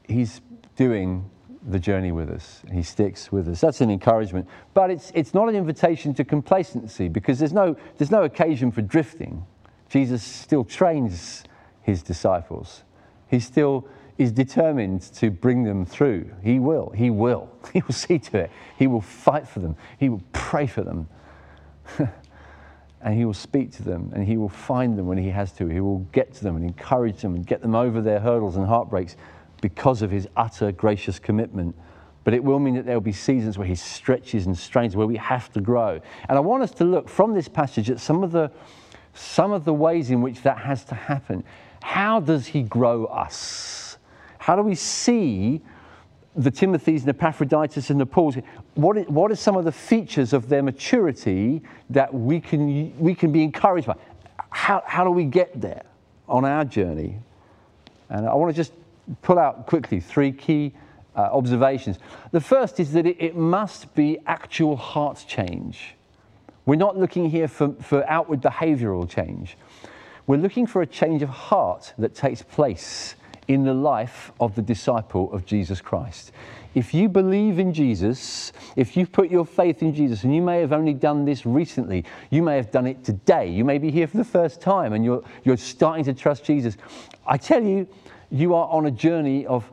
He's 0.07 0.41
doing 0.75 1.29
the 1.67 1.79
journey 1.79 2.11
with 2.11 2.29
us. 2.29 2.61
He 2.71 2.81
sticks 2.81 3.31
with 3.31 3.47
us. 3.47 3.61
That's 3.61 3.81
an 3.81 3.91
encouragement. 3.91 4.47
But 4.73 4.89
it's, 4.89 5.11
it's 5.13 5.33
not 5.33 5.49
an 5.49 5.55
invitation 5.55 6.13
to 6.15 6.23
complacency 6.23 7.09
because 7.09 7.39
there's 7.39 7.53
no, 7.53 7.75
there's 7.97 8.11
no 8.11 8.23
occasion 8.23 8.71
for 8.71 8.81
drifting. 8.81 9.45
Jesus 9.89 10.23
still 10.23 10.63
trains 10.63 11.43
his 11.81 12.01
disciples. 12.01 12.83
He 13.29 13.39
still 13.39 13.87
is 14.17 14.31
determined 14.31 15.01
to 15.01 15.29
bring 15.29 15.63
them 15.63 15.85
through. 15.85 16.31
He 16.43 16.59
will. 16.59 16.91
He 16.95 17.09
will. 17.09 17.49
He 17.73 17.81
will 17.81 17.93
see 17.93 18.17
to 18.17 18.37
it. 18.39 18.51
He 18.77 18.87
will 18.87 19.01
fight 19.01 19.47
for 19.47 19.59
them. 19.59 19.75
He 19.99 20.09
will 20.09 20.23
pray 20.31 20.67
for 20.67 20.83
them. 20.83 21.09
and 23.01 23.13
he 23.13 23.25
will 23.25 23.33
speak 23.33 23.71
to 23.73 23.83
them 23.83 24.11
and 24.15 24.25
he 24.25 24.37
will 24.37 24.49
find 24.49 24.97
them 24.97 25.05
when 25.05 25.17
he 25.17 25.29
has 25.29 25.51
to. 25.53 25.67
He 25.67 25.81
will 25.81 25.99
get 26.11 26.33
to 26.35 26.43
them 26.43 26.55
and 26.55 26.65
encourage 26.65 27.21
them 27.21 27.35
and 27.35 27.45
get 27.45 27.61
them 27.61 27.75
over 27.75 28.01
their 28.01 28.19
hurdles 28.19 28.55
and 28.55 28.65
heartbreaks 28.65 29.15
because 29.61 30.01
of 30.01 30.11
his 30.11 30.27
utter 30.35 30.71
gracious 30.71 31.19
commitment. 31.19 31.75
But 32.23 32.33
it 32.33 32.43
will 32.43 32.59
mean 32.59 32.75
that 32.75 32.85
there 32.85 32.95
will 32.95 33.01
be 33.01 33.13
seasons 33.13 33.57
where 33.57 33.67
he 33.67 33.75
stretches 33.75 34.47
and 34.47 34.57
strains, 34.57 34.95
where 34.95 35.07
we 35.07 35.15
have 35.17 35.51
to 35.53 35.61
grow. 35.61 36.01
And 36.27 36.37
I 36.37 36.41
want 36.41 36.63
us 36.63 36.71
to 36.71 36.83
look 36.83 37.07
from 37.07 37.33
this 37.33 37.47
passage 37.47 37.89
at 37.89 37.99
some 37.99 38.23
of 38.23 38.31
the, 38.31 38.51
some 39.13 39.53
of 39.53 39.63
the 39.63 39.73
ways 39.73 40.09
in 40.11 40.21
which 40.21 40.41
that 40.41 40.57
has 40.57 40.83
to 40.85 40.95
happen. 40.95 41.45
How 41.81 42.19
does 42.19 42.47
he 42.47 42.63
grow 42.63 43.05
us? 43.05 43.86
How 44.47 44.55
do 44.55 44.61
we 44.61 44.75
see 44.75 45.61
the 46.33 46.49
Timothys 46.49 47.01
and 47.01 47.09
Epaphroditus 47.09 47.89
and 47.89 47.99
the 47.99 48.05
Pauls? 48.05 48.37
What, 48.75 48.97
what 49.11 49.29
are 49.29 49.35
some 49.35 49.57
of 49.57 49.65
the 49.65 49.73
features 49.73 50.31
of 50.31 50.47
their 50.47 50.63
maturity 50.63 51.61
that 51.89 52.13
we 52.13 52.39
can, 52.39 52.97
we 52.97 53.13
can 53.13 53.33
be 53.33 53.43
encouraged 53.43 53.87
by? 53.87 53.95
How, 54.49 54.83
how 54.85 55.03
do 55.03 55.11
we 55.11 55.25
get 55.25 55.59
there 55.59 55.83
on 56.29 56.45
our 56.45 56.63
journey? 56.63 57.19
And 58.07 58.25
I 58.25 58.35
want 58.35 58.49
to 58.49 58.55
just 58.55 58.71
pull 59.21 59.37
out 59.37 59.67
quickly 59.67 59.99
three 59.99 60.31
key 60.31 60.71
uh, 61.13 61.23
observations. 61.23 61.99
The 62.31 62.39
first 62.39 62.79
is 62.79 62.93
that 62.93 63.05
it, 63.05 63.17
it, 63.19 63.35
must 63.35 63.93
be 63.95 64.17
actual 64.27 64.77
heart 64.77 65.25
change. 65.27 65.95
We're 66.65 66.77
not 66.77 66.95
looking 66.95 67.29
here 67.29 67.49
for, 67.49 67.73
for 67.81 68.09
outward 68.09 68.41
behavioral 68.41 69.09
change. 69.09 69.57
We're 70.25 70.37
looking 70.37 70.67
for 70.67 70.81
a 70.81 70.87
change 70.87 71.21
of 71.21 71.27
heart 71.27 71.93
that 71.97 72.15
takes 72.15 72.41
place 72.41 73.15
in 73.47 73.63
the 73.63 73.73
life 73.73 74.31
of 74.39 74.55
the 74.55 74.61
disciple 74.61 75.31
of 75.33 75.45
Jesus 75.45 75.81
Christ. 75.81 76.31
If 76.75 76.93
you 76.93 77.09
believe 77.09 77.59
in 77.59 77.73
Jesus, 77.73 78.51
if 78.75 78.95
you 78.95 79.07
put 79.07 79.31
your 79.31 79.45
faith 79.45 79.81
in 79.81 79.93
Jesus, 79.95 80.23
and 80.23 80.35
you 80.35 80.41
may 80.41 80.59
have 80.59 80.73
only 80.73 80.93
done 80.93 81.25
this 81.25 81.45
recently, 81.45 82.05
you 82.29 82.43
may 82.43 82.55
have 82.55 82.71
done 82.71 82.85
it 82.85 83.03
today, 83.03 83.49
you 83.49 83.65
may 83.65 83.77
be 83.77 83.89
here 83.89 84.05
for 84.05 84.17
the 84.17 84.23
first 84.23 84.61
time 84.61 84.93
and 84.93 85.03
you're, 85.03 85.23
you're 85.43 85.57
starting 85.57 86.03
to 86.05 86.13
trust 86.13 86.43
Jesus, 86.43 86.77
I 87.25 87.37
tell 87.37 87.63
you, 87.63 87.87
you 88.29 88.53
are 88.53 88.67
on 88.69 88.85
a 88.85 88.91
journey 88.91 89.45
of 89.47 89.69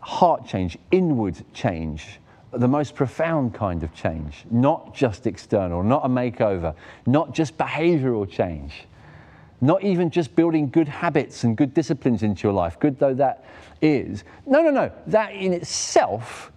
heart 0.00 0.46
change, 0.46 0.76
inward 0.90 1.36
change, 1.52 2.18
the 2.52 2.68
most 2.68 2.94
profound 2.94 3.54
kind 3.54 3.82
of 3.82 3.94
change, 3.94 4.44
not 4.50 4.94
just 4.94 5.26
external, 5.26 5.82
not 5.82 6.04
a 6.04 6.08
makeover, 6.08 6.74
not 7.06 7.34
just 7.34 7.56
behavioral 7.58 8.28
change, 8.28 8.86
not 9.64 9.82
even 9.82 10.10
just 10.10 10.34
building 10.36 10.68
good 10.68 10.88
habits 10.88 11.44
and 11.44 11.56
good 11.56 11.72
disciplines 11.72 12.22
into 12.22 12.42
your 12.42 12.52
life, 12.52 12.78
good 12.78 12.98
though 12.98 13.14
that 13.14 13.44
is. 13.80 14.24
No, 14.46 14.62
no, 14.62 14.70
no. 14.70 14.92
That 15.06 15.32
in 15.34 15.52
itself 15.52 16.52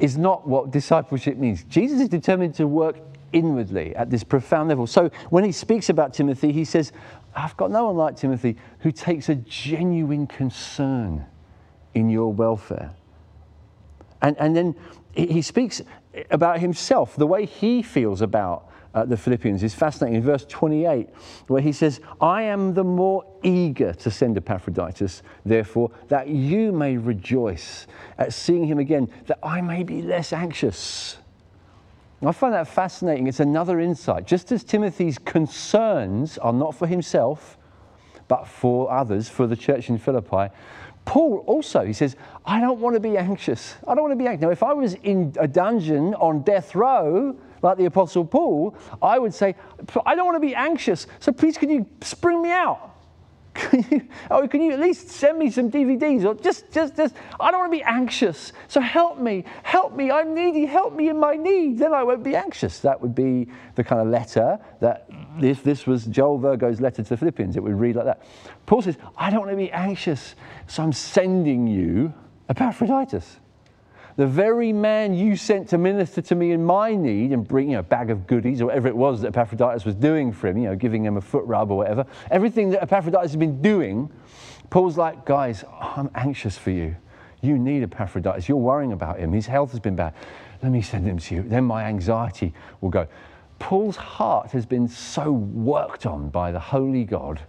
is 0.00 0.18
not 0.18 0.46
what 0.46 0.70
discipleship 0.70 1.36
means. 1.36 1.64
Jesus 1.64 2.00
is 2.00 2.08
determined 2.08 2.54
to 2.56 2.66
work 2.66 2.96
inwardly 3.32 3.94
at 3.96 4.10
this 4.10 4.24
profound 4.24 4.68
level. 4.68 4.86
So 4.86 5.10
when 5.30 5.44
he 5.44 5.52
speaks 5.52 5.88
about 5.88 6.14
Timothy, 6.14 6.52
he 6.52 6.64
says, 6.64 6.92
I've 7.34 7.56
got 7.56 7.70
no 7.70 7.86
one 7.86 7.96
like 7.96 8.16
Timothy 8.16 8.56
who 8.80 8.90
takes 8.90 9.28
a 9.28 9.34
genuine 9.34 10.26
concern 10.26 11.26
in 11.94 12.08
your 12.08 12.32
welfare. 12.32 12.92
And, 14.22 14.36
and 14.38 14.56
then 14.56 14.74
he 15.14 15.42
speaks 15.42 15.82
about 16.30 16.60
himself, 16.60 17.16
the 17.16 17.26
way 17.26 17.44
he 17.44 17.82
feels 17.82 18.20
about 18.20 18.70
uh, 18.94 19.04
the 19.04 19.16
Philippians 19.16 19.62
is 19.62 19.74
fascinating. 19.74 20.16
In 20.16 20.22
verse 20.22 20.44
28, 20.48 21.08
where 21.48 21.60
he 21.60 21.72
says, 21.72 22.00
I 22.20 22.42
am 22.42 22.74
the 22.74 22.84
more 22.84 23.24
eager 23.42 23.92
to 23.92 24.10
send 24.10 24.36
Epaphroditus, 24.36 25.22
therefore, 25.44 25.90
that 26.08 26.28
you 26.28 26.72
may 26.72 26.96
rejoice 26.96 27.86
at 28.18 28.32
seeing 28.32 28.66
him 28.66 28.78
again, 28.78 29.10
that 29.26 29.38
I 29.42 29.60
may 29.60 29.82
be 29.82 30.02
less 30.02 30.32
anxious. 30.32 31.18
I 32.24 32.32
find 32.32 32.54
that 32.54 32.66
fascinating. 32.66 33.26
It's 33.26 33.40
another 33.40 33.78
insight. 33.78 34.26
Just 34.26 34.50
as 34.50 34.64
Timothy's 34.64 35.18
concerns 35.18 36.38
are 36.38 36.52
not 36.52 36.74
for 36.74 36.86
himself, 36.86 37.58
but 38.26 38.48
for 38.48 38.90
others, 38.90 39.28
for 39.28 39.46
the 39.46 39.54
church 39.54 39.90
in 39.90 39.98
Philippi, 39.98 40.52
Paul 41.04 41.44
also, 41.46 41.84
he 41.84 41.92
says, 41.92 42.16
I 42.44 42.60
don't 42.60 42.80
want 42.80 42.94
to 42.94 43.00
be 43.00 43.16
anxious. 43.16 43.76
I 43.86 43.94
don't 43.94 44.02
want 44.02 44.12
to 44.12 44.16
be 44.16 44.26
anxious. 44.26 44.42
Now, 44.42 44.50
if 44.50 44.62
I 44.62 44.72
was 44.72 44.94
in 44.94 45.34
a 45.38 45.46
dungeon 45.46 46.14
on 46.14 46.42
death 46.42 46.74
row, 46.74 47.36
like 47.66 47.78
the 47.78 47.84
Apostle 47.86 48.24
Paul, 48.24 48.76
I 49.02 49.18
would 49.18 49.34
say, 49.34 49.54
I 50.04 50.14
don't 50.14 50.24
want 50.24 50.36
to 50.36 50.46
be 50.46 50.54
anxious, 50.54 51.06
so 51.20 51.32
please 51.32 51.58
can 51.58 51.68
you 51.68 51.86
spring 52.00 52.42
me 52.42 52.50
out? 52.50 52.92
Can 53.56 53.86
you, 53.90 54.08
oh, 54.30 54.46
can 54.46 54.60
you 54.60 54.72
at 54.72 54.80
least 54.80 55.08
send 55.08 55.38
me 55.38 55.50
some 55.50 55.70
DVDs? 55.70 56.26
Or 56.26 56.34
just, 56.34 56.70
just, 56.70 56.94
just, 56.94 57.14
I 57.40 57.50
don't 57.50 57.60
want 57.60 57.72
to 57.72 57.78
be 57.78 57.82
anxious. 57.84 58.52
So 58.68 58.82
help 58.82 59.18
me, 59.18 59.44
help 59.62 59.96
me. 59.96 60.10
I'm 60.10 60.34
needy. 60.34 60.66
Help 60.66 60.94
me 60.94 61.08
in 61.08 61.18
my 61.18 61.36
need. 61.36 61.78
Then 61.78 61.94
I 61.94 62.02
won't 62.02 62.22
be 62.22 62.36
anxious. 62.36 62.80
That 62.80 63.00
would 63.00 63.14
be 63.14 63.48
the 63.74 63.82
kind 63.82 64.02
of 64.02 64.08
letter 64.08 64.58
that, 64.80 65.08
if 65.40 65.64
this 65.64 65.86
was 65.86 66.04
Joel 66.04 66.36
Virgo's 66.36 66.82
letter 66.82 67.02
to 67.02 67.08
the 67.08 67.16
Philippians, 67.16 67.56
it 67.56 67.62
would 67.62 67.80
read 67.80 67.96
like 67.96 68.04
that. 68.04 68.22
Paul 68.66 68.82
says, 68.82 68.98
I 69.16 69.30
don't 69.30 69.40
want 69.40 69.52
to 69.52 69.56
be 69.56 69.72
anxious. 69.72 70.34
So 70.66 70.82
I'm 70.82 70.92
sending 70.92 71.66
you 71.66 72.12
Epaphroditus 72.50 73.40
the 74.16 74.26
very 74.26 74.72
man 74.72 75.12
you 75.12 75.36
sent 75.36 75.68
to 75.68 75.78
minister 75.78 76.22
to 76.22 76.34
me 76.34 76.52
in 76.52 76.64
my 76.64 76.94
need 76.94 77.32
and 77.32 77.46
bring 77.46 77.68
you 77.68 77.74
know, 77.74 77.80
a 77.80 77.82
bag 77.82 78.10
of 78.10 78.26
goodies 78.26 78.62
or 78.62 78.66
whatever 78.66 78.88
it 78.88 78.96
was 78.96 79.20
that 79.20 79.28
Epaphroditus 79.28 79.84
was 79.84 79.94
doing 79.94 80.32
for 80.32 80.48
him, 80.48 80.56
you 80.56 80.68
know, 80.68 80.76
giving 80.76 81.04
him 81.04 81.18
a 81.18 81.20
foot 81.20 81.44
rub 81.44 81.70
or 81.70 81.76
whatever, 81.76 82.06
everything 82.30 82.70
that 82.70 82.82
Epaphroditus 82.82 83.32
has 83.32 83.36
been 83.36 83.60
doing, 83.60 84.10
Paul's 84.70 84.96
like, 84.96 85.26
guys, 85.26 85.64
I'm 85.80 86.10
anxious 86.14 86.56
for 86.56 86.70
you. 86.70 86.96
You 87.42 87.58
need 87.58 87.82
Epaphroditus. 87.82 88.48
You're 88.48 88.56
worrying 88.56 88.92
about 88.92 89.18
him. 89.18 89.32
His 89.32 89.46
health 89.46 89.70
has 89.72 89.80
been 89.80 89.96
bad. 89.96 90.14
Let 90.62 90.72
me 90.72 90.80
send 90.80 91.06
him 91.06 91.18
to 91.18 91.34
you. 91.34 91.42
Then 91.42 91.64
my 91.64 91.84
anxiety 91.84 92.54
will 92.80 92.90
go. 92.90 93.06
Paul's 93.58 93.96
heart 93.96 94.50
has 94.52 94.64
been 94.64 94.88
so 94.88 95.30
worked 95.30 96.06
on 96.06 96.30
by 96.30 96.50
the 96.52 96.58
Holy 96.58 97.04
God 97.04 97.40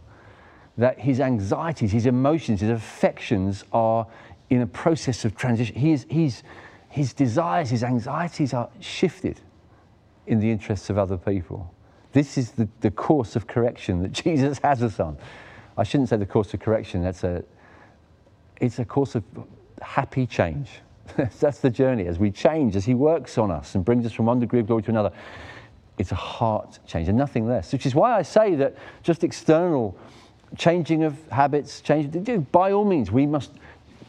that 0.78 1.00
his 1.00 1.20
anxieties, 1.20 1.92
his 1.92 2.06
emotions, 2.06 2.62
his 2.62 2.70
affections 2.70 3.64
are 3.74 4.06
in 4.50 4.62
a 4.62 4.68
process 4.68 5.26
of 5.26 5.36
transition. 5.36 5.76
He 5.76 5.92
is, 5.92 6.06
he's, 6.10 6.44
his 6.90 7.14
desires, 7.14 7.70
his 7.70 7.84
anxieties 7.84 8.54
are 8.54 8.70
shifted 8.80 9.42
in 10.26 10.40
the 10.40 10.52
interests 10.52 10.90
of 10.90 10.98
other 10.98 11.18
people. 11.18 11.74
This 12.14 12.38
is 12.38 12.52
the, 12.52 12.68
the 12.82 12.92
course 12.92 13.36
of 13.36 13.48
correction 13.48 14.02
that 14.04 14.12
Jesus 14.24 14.60
has 14.60 14.84
us 14.84 15.00
on. 15.00 15.18
I 15.78 15.84
shouldn't 15.84 16.10
say 16.10 16.18
the 16.18 16.26
course 16.26 16.54
of 16.54 16.60
correction, 16.60 17.04
that's 17.04 17.24
a, 17.24 17.44
it's 18.60 18.80
a 18.80 18.86
course 18.86 19.16
of 19.16 19.24
happy 19.82 20.26
change. 20.26 20.70
that's 21.40 21.60
the 21.60 21.70
journey 21.70 22.08
as 22.08 22.20
we 22.20 22.32
change, 22.32 22.76
as 22.76 22.86
He 22.86 22.94
works 22.94 23.38
on 23.38 23.52
us 23.52 23.76
and 23.76 23.86
brings 23.86 24.06
us 24.06 24.12
from 24.12 24.26
one 24.26 24.40
degree 24.40 24.60
of 24.60 24.68
glory 24.68 24.84
to 24.84 24.90
another. 24.90 25.12
It's 25.98 26.12
a 26.12 26.16
heart 26.16 26.80
change 26.86 27.08
and 27.08 27.18
nothing 27.18 27.48
less, 27.48 27.72
which 27.74 27.86
is 27.86 27.96
why 27.96 28.16
I 28.16 28.22
say 28.22 28.56
that 28.56 28.76
just 29.04 29.24
external 29.24 29.98
changing 30.58 31.04
of 31.04 31.16
habits, 31.30 31.82
change, 31.82 32.52
by 32.52 32.72
all 32.72 32.86
means, 32.86 33.12
we 33.12 33.26
must 33.26 33.52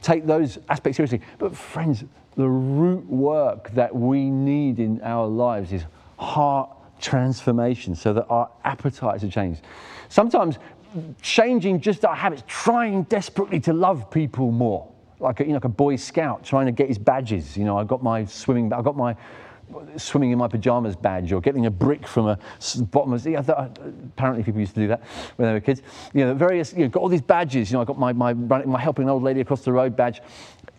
take 0.03 0.27
those 0.27 0.59
aspects 0.69 0.97
seriously. 0.97 1.21
But, 1.39 1.57
friends, 1.57 2.05
the 2.37 2.49
root 2.49 3.05
work 3.07 3.71
that 3.73 3.95
we 3.95 4.31
need 4.31 4.79
in 4.79 5.01
our 5.03 5.27
lives 5.27 5.73
is 5.73 5.85
heart 6.19 6.71
transformation 7.01 7.95
so 7.95 8.13
that 8.13 8.27
our 8.29 8.51
appetites 8.65 9.25
are 9.25 9.31
changed. 9.31 9.63
Sometimes 10.09 10.59
changing 11.21 11.81
just 11.81 12.05
our 12.05 12.15
habits, 12.15 12.43
trying 12.47 13.03
desperately 13.05 13.61
to 13.61 13.73
love 13.73 14.11
people 14.11 14.51
more, 14.51 14.89
like 15.21 15.41
a, 15.41 15.43
you 15.45 15.51
know, 15.51 15.57
like 15.57 15.65
a 15.65 15.69
Boy 15.69 15.97
Scout 15.97 16.45
trying 16.45 16.67
to 16.67 16.73
get 16.73 16.89
his 16.89 16.99
badges. 16.99 17.57
You 17.57 17.65
know, 17.65 17.77
I 17.77 17.85
got 17.85 18.03
my 18.03 18.25
swimming, 18.25 18.73
I 18.73 18.83
got 18.83 18.97
my 18.97 19.17
swimming 19.97 20.31
in 20.31 20.39
my 20.39 20.49
pajamas 20.49 20.97
badge 20.97 21.33
or 21.33 21.41
getting 21.41 21.67
a 21.67 21.71
brick 21.71 22.07
from 22.07 22.27
a 22.27 22.39
bottom 22.91 23.13
of 23.13 23.27
yeah, 23.27 23.41
apparently 23.41 24.43
people 24.43 24.61
used 24.61 24.75
to 24.75 24.81
do 24.81 24.89
that 24.89 25.03
when 25.37 25.49
they 25.49 25.53
were 25.53 25.61
kids. 25.61 25.83
You 26.15 26.25
know 26.25 26.35
various 26.35 26.73
you 26.73 26.81
know 26.81 26.89
got 26.89 27.01
all 27.01 27.09
these 27.09 27.23
badges. 27.23 27.71
You 27.71 27.77
know 27.77 27.83
i 27.83 27.85
got 27.85 27.99
my 27.99 28.13
my, 28.13 28.33
my 28.33 28.81
helping 28.81 29.05
an 29.05 29.11
old 29.11 29.23
lady 29.23 29.41
across 29.41 29.63
the 29.63 29.73
road 29.73 29.97
badge. 29.97 30.21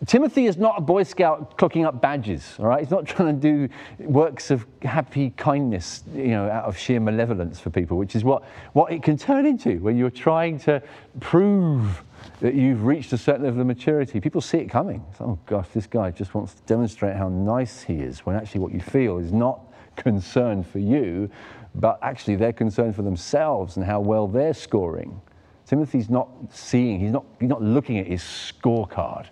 Timothy 0.06 0.46
is 0.46 0.56
not 0.56 0.78
a 0.78 0.80
boy 0.80 1.02
scout 1.02 1.58
cooking 1.58 1.84
up 1.84 2.00
badges 2.00 2.54
all 2.58 2.66
right? 2.66 2.80
He's 2.80 2.90
not 2.90 3.06
trying 3.06 3.38
to 3.38 3.40
do 3.40 3.72
works 3.98 4.50
of 4.50 4.66
happy 4.82 5.30
kindness 5.36 6.04
you 6.14 6.28
know 6.28 6.48
out 6.48 6.64
of 6.64 6.76
sheer 6.76 7.00
malevolence 7.00 7.60
for 7.60 7.70
people 7.70 7.98
which 7.98 8.16
is 8.16 8.24
what 8.24 8.42
what 8.72 8.92
it 8.92 9.02
can 9.02 9.16
turn 9.16 9.44
into 9.44 9.78
when 9.80 9.96
you're 9.96 10.10
trying 10.10 10.58
to 10.60 10.82
prove 11.20 12.02
that 12.40 12.54
you've 12.54 12.84
reached 12.84 13.12
a 13.12 13.18
certain 13.18 13.44
level 13.44 13.60
of 13.60 13.66
maturity, 13.66 14.18
people 14.18 14.40
see 14.40 14.58
it 14.58 14.70
coming. 14.70 15.04
oh 15.20 15.38
gosh, 15.46 15.68
this 15.68 15.86
guy 15.86 16.10
just 16.10 16.34
wants 16.34 16.54
to 16.54 16.62
demonstrate 16.62 17.16
how 17.16 17.28
nice 17.28 17.82
he 17.82 17.94
is, 17.94 18.20
when 18.20 18.34
actually 18.34 18.60
what 18.60 18.72
you 18.72 18.80
feel 18.80 19.18
is 19.18 19.32
not 19.32 19.60
concern 19.96 20.64
for 20.64 20.78
you, 20.78 21.30
but 21.74 21.98
actually 22.02 22.36
they're 22.36 22.52
concerned 22.52 22.96
for 22.96 23.02
themselves 23.02 23.76
and 23.76 23.84
how 23.84 24.00
well 24.00 24.26
they're 24.26 24.54
scoring. 24.54 25.20
Timothy's 25.66 26.10
not 26.10 26.28
seeing, 26.50 26.98
he's 26.98 27.12
not, 27.12 27.24
he's 27.38 27.48
not 27.48 27.62
looking 27.62 27.98
at 27.98 28.06
his 28.06 28.22
scorecard. 28.22 29.26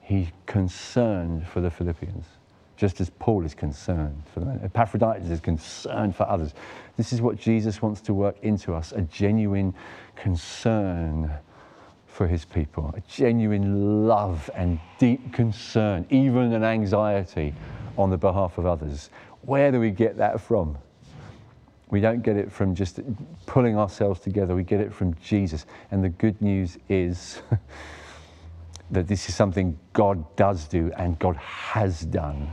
He's 0.00 0.28
concerned 0.46 1.46
for 1.46 1.60
the 1.60 1.70
Philippians, 1.70 2.24
just 2.76 3.00
as 3.00 3.10
Paul 3.10 3.44
is 3.44 3.54
concerned 3.54 4.22
for 4.32 4.40
them. 4.40 4.58
Epaphroditus 4.64 5.28
is 5.28 5.40
concerned 5.40 6.16
for 6.16 6.28
others. 6.28 6.54
This 6.96 7.12
is 7.12 7.20
what 7.20 7.36
Jesus 7.36 7.82
wants 7.82 8.00
to 8.02 8.14
work 8.14 8.36
into 8.42 8.74
us 8.74 8.92
a 8.92 9.02
genuine 9.02 9.74
concern 10.14 11.30
for 12.16 12.26
his 12.26 12.46
people, 12.46 12.94
a 12.96 13.00
genuine 13.02 14.08
love 14.08 14.48
and 14.54 14.80
deep 14.98 15.34
concern, 15.34 16.06
even 16.08 16.54
an 16.54 16.64
anxiety 16.64 17.52
on 17.98 18.08
the 18.08 18.16
behalf 18.16 18.56
of 18.56 18.64
others. 18.64 19.10
Where 19.42 19.70
do 19.70 19.78
we 19.78 19.90
get 19.90 20.16
that 20.16 20.40
from? 20.40 20.78
We 21.90 22.00
don't 22.00 22.22
get 22.22 22.38
it 22.38 22.50
from 22.50 22.74
just 22.74 23.00
pulling 23.44 23.76
ourselves 23.76 24.18
together, 24.20 24.54
we 24.54 24.64
get 24.64 24.80
it 24.80 24.94
from 24.94 25.14
Jesus. 25.22 25.66
And 25.90 26.02
the 26.02 26.08
good 26.08 26.40
news 26.40 26.78
is 26.88 27.42
that 28.90 29.06
this 29.06 29.28
is 29.28 29.34
something 29.34 29.78
God 29.92 30.24
does 30.36 30.66
do 30.68 30.90
and 30.96 31.18
God 31.18 31.36
has 31.36 32.00
done. 32.00 32.48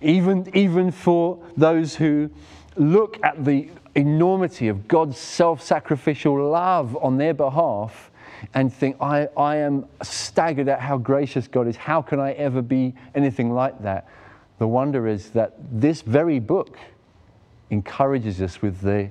Even, 0.00 0.50
even 0.52 0.90
for 0.90 1.38
those 1.56 1.94
who 1.94 2.28
look 2.76 3.18
at 3.22 3.44
the 3.44 3.68
enormity 3.94 4.68
of 4.68 4.88
God's 4.88 5.18
self 5.18 5.62
sacrificial 5.62 6.50
love 6.50 6.96
on 7.02 7.18
their 7.18 7.34
behalf 7.34 8.10
and 8.54 8.72
think, 8.72 8.96
I, 9.00 9.28
I 9.36 9.56
am 9.56 9.86
staggered 10.02 10.68
at 10.68 10.80
how 10.80 10.96
gracious 10.96 11.46
God 11.46 11.66
is. 11.66 11.76
How 11.76 12.00
can 12.00 12.20
I 12.20 12.32
ever 12.32 12.62
be 12.62 12.94
anything 13.14 13.52
like 13.52 13.82
that? 13.82 14.08
The 14.58 14.66
wonder 14.66 15.06
is 15.06 15.30
that 15.30 15.54
this 15.70 16.02
very 16.02 16.38
book 16.38 16.78
encourages 17.70 18.40
us 18.40 18.62
with 18.62 18.80
the, 18.80 19.10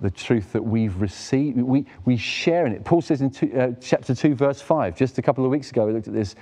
the 0.00 0.10
truth 0.10 0.52
that 0.52 0.62
we've 0.62 1.00
received. 1.00 1.58
We, 1.58 1.86
we 2.04 2.16
share 2.16 2.66
in 2.66 2.72
it. 2.72 2.84
Paul 2.84 3.02
says 3.02 3.20
in 3.22 3.30
two, 3.30 3.52
uh, 3.56 3.72
chapter 3.80 4.14
2, 4.14 4.34
verse 4.34 4.60
5, 4.60 4.96
just 4.96 5.18
a 5.18 5.22
couple 5.22 5.44
of 5.44 5.50
weeks 5.50 5.70
ago, 5.70 5.86
we 5.86 5.92
looked 5.92 6.08
at 6.08 6.14
this 6.14 6.36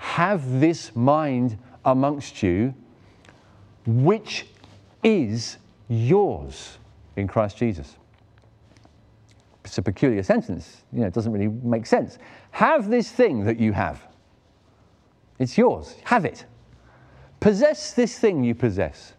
have 0.00 0.60
this 0.60 0.96
mind 0.96 1.58
amongst 1.84 2.42
you, 2.42 2.74
which 3.84 4.46
is 5.02 5.58
yours 5.90 6.78
in 7.16 7.26
Christ 7.26 7.58
Jesus. 7.58 7.96
It's 9.64 9.76
a 9.76 9.82
peculiar 9.82 10.22
sentence. 10.22 10.84
You 10.92 11.00
know, 11.00 11.06
it 11.08 11.12
doesn't 11.12 11.32
really 11.32 11.48
make 11.48 11.84
sense. 11.84 12.18
Have 12.52 12.88
this 12.88 13.10
thing 13.10 13.44
that 13.44 13.58
you 13.58 13.72
have. 13.72 14.06
It's 15.38 15.58
yours. 15.58 15.96
Have 16.04 16.24
it. 16.24 16.46
Possess 17.40 17.92
this 17.92 18.18
thing 18.18 18.44
you 18.44 18.54
possess. 18.54 19.14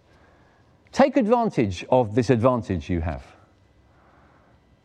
Take 0.91 1.17
advantage 1.17 1.85
of 1.89 2.15
this 2.15 2.29
advantage 2.29 2.89
you 2.89 3.01
have. 3.01 3.23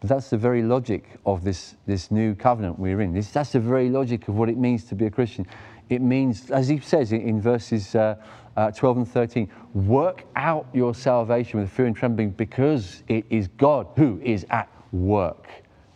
But 0.01 0.11
that's 0.11 0.31
the 0.31 0.37
very 0.37 0.63
logic 0.63 1.19
of 1.25 1.43
this, 1.43 1.75
this 1.87 2.11
new 2.11 2.35
covenant 2.35 2.79
we're 2.79 3.01
in. 3.01 3.13
This, 3.13 3.31
that's 3.31 3.53
the 3.53 3.61
very 3.61 3.89
logic 3.89 4.29
of 4.29 4.37
what 4.37 4.49
it 4.49 4.59
means 4.59 4.85
to 4.85 4.95
be 4.95 5.07
a 5.07 5.11
Christian. 5.11 5.47
It 5.89 6.03
means, 6.03 6.51
as 6.51 6.69
he 6.69 6.81
says 6.81 7.13
in, 7.13 7.23
in 7.23 7.41
verses 7.41 7.95
uh, 7.95 8.17
uh, 8.57 8.71
12 8.71 8.97
and 8.99 9.09
13, 9.09 9.51
work 9.75 10.25
out 10.37 10.67
your 10.73 10.95
salvation 10.95 11.61
with 11.61 11.71
fear 11.71 11.87
and 11.87 11.97
trembling 11.97 12.31
because 12.31 13.03
it 13.09 13.25
is 13.31 13.49
God 13.49 13.87
who 13.97 14.21
is 14.23 14.47
at 14.51 14.71
work. 14.93 15.49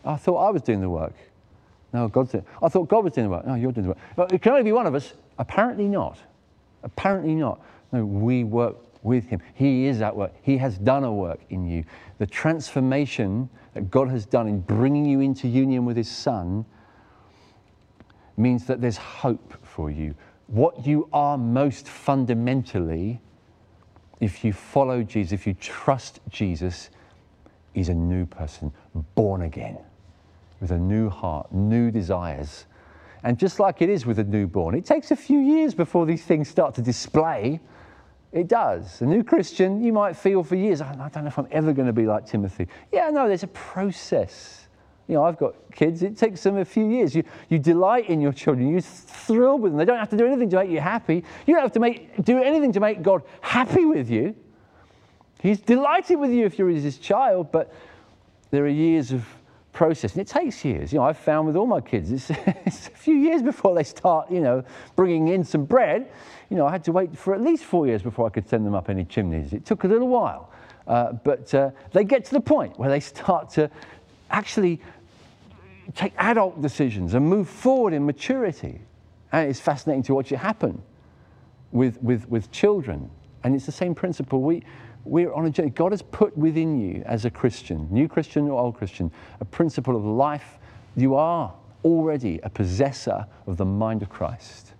I 0.05 0.17
thought 0.17 0.37
I 0.37 0.51
was 0.51 0.63
doing 0.63 0.81
the 0.81 0.91
work. 0.91 1.15
No, 1.93 2.09
God's 2.09 2.33
doing 2.33 2.45
I 2.63 2.69
thought 2.69 2.89
God 2.89 3.05
was 3.05 3.13
doing 3.15 3.27
the 3.27 3.31
work. 3.31 3.47
No, 3.47 3.55
you're 3.55 3.73
doing 3.73 3.85
the 3.85 3.89
work. 3.91 3.99
Well, 4.17 4.29
it 4.33 4.41
can 4.43 4.53
only 4.53 4.65
be 4.65 4.73
one 4.73 4.87
of 4.87 4.95
us. 4.95 5.15
Apparently 5.39 5.89
not. 5.89 6.19
Apparently 6.83 7.35
not. 7.35 7.61
No, 7.93 8.05
we 8.05 8.45
work 8.45 8.77
with 9.03 9.27
Him. 9.27 9.41
He 9.55 9.87
is 9.87 10.01
at 10.03 10.15
work. 10.15 10.33
He 10.43 10.57
has 10.59 10.79
done 10.79 11.05
a 11.05 11.13
work 11.13 11.41
in 11.51 11.67
you. 11.67 11.85
The 12.19 12.27
transformation 12.27 13.49
that 13.75 13.91
God 13.91 14.09
has 14.11 14.27
done 14.27 14.47
in 14.47 14.61
bringing 14.61 15.05
you 15.05 15.21
into 15.21 15.49
union 15.49 15.85
with 15.85 15.97
His 15.97 16.11
Son 16.11 16.65
means 18.37 18.67
that 18.67 18.81
there's 18.81 18.97
hope 18.97 19.55
for 19.63 19.91
you. 19.91 20.15
What 20.51 20.85
you 20.85 21.09
are 21.13 21.39
most 21.39 21.87
fundamentally, 21.87 23.21
if 24.19 24.45
you 24.45 24.53
follow 24.53 25.05
Jesus, 25.05 25.33
if 25.33 25.47
you 25.47 25.55
trust 25.55 26.19
Jesus, 26.29 26.91
is 27.75 27.89
a 27.89 27.95
new 27.95 28.27
person, 28.27 28.73
born 29.15 29.43
again, 29.43 29.79
with 30.61 30.73
a 30.73 30.79
new 30.79 31.09
heart, 31.09 31.53
new 31.53 31.93
desires. 31.93 32.67
And 33.23 33.39
just 33.39 33.61
like 33.61 33.81
it 33.81 33.89
is 33.89 34.07
with 34.07 34.19
a 34.19 34.25
newborn, 34.25 34.75
it 34.75 34.85
takes 34.85 35.13
a 35.13 35.17
few 35.17 35.39
years 35.39 35.73
before 35.73 36.05
these 36.05 36.25
things 36.25 36.49
start 36.49 36.75
to 36.75 36.83
display. 36.83 37.61
It 38.33 38.49
does. 38.49 39.03
A 39.03 39.07
new 39.07 39.23
Christian, 39.23 39.81
you 39.81 39.93
might 39.93 40.17
feel 40.17 40.43
for 40.43 40.57
years, 40.57 40.81
I 40.81 40.93
don't 41.13 41.23
know 41.23 41.29
if 41.29 41.39
I'm 41.39 41.49
ever 41.53 41.73
going 41.73 41.87
to 41.87 41.93
be 41.93 42.07
like 42.07 42.27
Timothy. 42.27 42.67
Yeah, 42.91 43.11
no, 43.11 43.29
there's 43.29 43.45
a 43.45 43.49
process. 43.49 44.60
You 45.11 45.17
know, 45.17 45.25
I've 45.25 45.39
got 45.39 45.57
kids, 45.73 46.05
it 46.05 46.17
takes 46.17 46.41
them 46.45 46.59
a 46.59 46.65
few 46.65 46.89
years. 46.89 47.17
You, 47.17 47.25
you 47.49 47.59
delight 47.59 48.09
in 48.09 48.21
your 48.21 48.33
children, 48.33 48.69
you 48.69 48.81
thrill 48.81 49.59
with 49.59 49.73
them. 49.73 49.79
They 49.79 49.85
don't 49.85 49.99
have 49.99 50.11
to 50.11 50.17
do 50.17 50.25
anything 50.25 50.49
to 50.51 50.57
make 50.57 50.71
you 50.71 50.79
happy. 50.79 51.25
You 51.49 51.55
don't 51.55 51.65
have 51.65 51.73
to 51.73 51.81
make, 51.81 52.25
do 52.25 52.41
anything 52.41 52.73
to 52.75 52.81
make 52.81 53.03
God 53.03 53.25
happy 53.41 53.85
with 53.85 54.09
you. 54.09 54.37
He's 55.41 55.59
delighted 55.59 56.21
with 56.21 56.31
you 56.31 56.47
if 56.47 56.61
you're 56.61 56.69
his 56.69 56.97
child, 56.99 57.51
but 57.51 57.75
there 58.53 58.63
are 58.63 58.69
years 58.69 59.11
of 59.11 59.27
process, 59.73 60.13
and 60.13 60.21
it 60.21 60.29
takes 60.29 60.65
years. 60.65 60.93
You 60.93 61.01
know, 61.01 61.07
I've 61.07 61.19
found 61.19 61.49
with 61.49 61.57
all 61.57 61.67
my 61.67 61.81
kids, 61.81 62.13
it's, 62.13 62.31
it's, 62.65 62.87
a 62.87 62.91
few 62.91 63.17
years 63.17 63.43
before 63.43 63.75
they 63.75 63.83
start, 63.83 64.31
you 64.31 64.41
know, 64.41 64.63
bringing 64.95 65.27
in 65.27 65.43
some 65.43 65.65
bread. 65.65 66.09
You 66.51 66.57
know, 66.57 66.69
I 66.69 66.71
had 66.71 66.85
to 66.85 66.93
wait 66.93 67.19
for 67.19 67.35
at 67.35 67.41
least 67.41 67.65
four 67.65 67.89
years 67.89 68.01
before 68.01 68.29
I 68.29 68.31
could 68.31 68.49
send 68.49 68.65
them 68.65 68.77
up 68.77 68.89
any 68.89 69.05
chimneys. 69.05 69.53
It 69.53 69.65
took 69.65 69.83
a 69.83 69.89
little 69.89 70.09
while, 70.09 70.53
uh, 70.87 71.15
but 71.15 71.53
uh, 71.53 71.71
they 71.93 72.05
get 72.05 72.25
to 72.27 72.33
the 72.33 72.41
point 72.41 72.79
where 72.79 72.89
they 72.89 73.01
start 73.01 73.51
to 73.51 73.69
actually 74.31 74.81
take 75.95 76.13
adult 76.19 76.61
decisions 76.61 77.15
and 77.15 77.25
move 77.27 77.49
forward 77.49 77.93
in 77.93 78.05
maturity. 78.05 78.81
And 79.33 79.49
it's 79.49 79.61
fascinating 79.61 80.03
to 80.05 80.15
watch 80.15 80.33
it 80.33 80.37
happen 80.37 80.83
with, 81.73 82.03
with, 82.03 82.29
with 82.29 82.51
children. 82.51 83.11
And 83.45 83.55
it's 83.55 83.67
the 83.67 83.73
same 83.73 83.95
principle. 83.95 84.43
We, 84.43 84.63
we're 85.05 85.33
on 85.33 85.47
a 85.47 85.51
journey. 85.51 85.71
God 85.71 85.93
has 85.93 86.03
put 86.03 86.37
within 86.37 86.79
you 86.79 87.03
as 87.07 87.25
a 87.25 87.31
Christian, 87.31 87.89
new 87.91 88.09
Christian 88.09 88.49
or 88.49 88.61
old 88.61 88.77
Christian, 88.77 89.11
a 89.41 89.45
principle 89.45 89.97
of 89.97 90.05
life. 90.05 90.59
You 90.97 91.15
are 91.15 91.55
already 91.85 92.41
a 92.43 92.51
possessor 92.51 93.27
of 93.47 93.57
the 93.57 93.65
mind 93.65 94.03
of 94.03 94.11
Christ. 94.11 94.75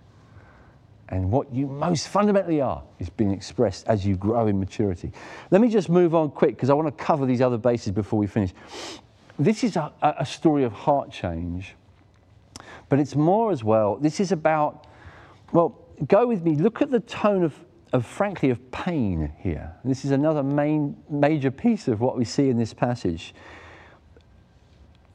And 1.09 1.29
what 1.29 1.53
you 1.53 1.67
most 1.67 2.07
fundamentally 2.07 2.61
are 2.61 2.83
is 2.99 3.09
being 3.09 3.31
expressed 3.31 3.85
as 3.87 4.05
you 4.05 4.15
grow 4.15 4.47
in 4.47 4.59
maturity. 4.59 5.11
Let 5.49 5.59
me 5.59 5.67
just 5.67 5.89
move 5.89 6.15
on 6.15 6.29
quick 6.31 6.55
because 6.55 6.69
I 6.69 6.73
want 6.73 6.87
to 6.87 7.03
cover 7.03 7.25
these 7.25 7.41
other 7.41 7.57
bases 7.57 7.91
before 7.91 8.17
we 8.17 8.27
finish. 8.27 8.51
This 9.45 9.63
is 9.63 9.75
a, 9.75 9.91
a 10.01 10.25
story 10.25 10.63
of 10.63 10.71
heart 10.71 11.11
change, 11.11 11.75
but 12.89 12.99
it's 12.99 13.15
more 13.15 13.51
as 13.51 13.63
well. 13.63 13.95
This 13.95 14.19
is 14.19 14.31
about, 14.31 14.87
well, 15.51 15.79
go 16.07 16.27
with 16.27 16.43
me, 16.43 16.55
look 16.55 16.81
at 16.81 16.91
the 16.91 16.99
tone 16.99 17.43
of, 17.43 17.55
of 17.93 18.05
frankly, 18.05 18.49
of 18.49 18.71
pain 18.71 19.31
here. 19.39 19.73
This 19.83 20.05
is 20.05 20.11
another 20.11 20.43
main, 20.43 20.95
major 21.09 21.51
piece 21.51 21.87
of 21.87 22.01
what 22.01 22.17
we 22.17 22.25
see 22.25 22.49
in 22.49 22.57
this 22.57 22.73
passage. 22.73 23.33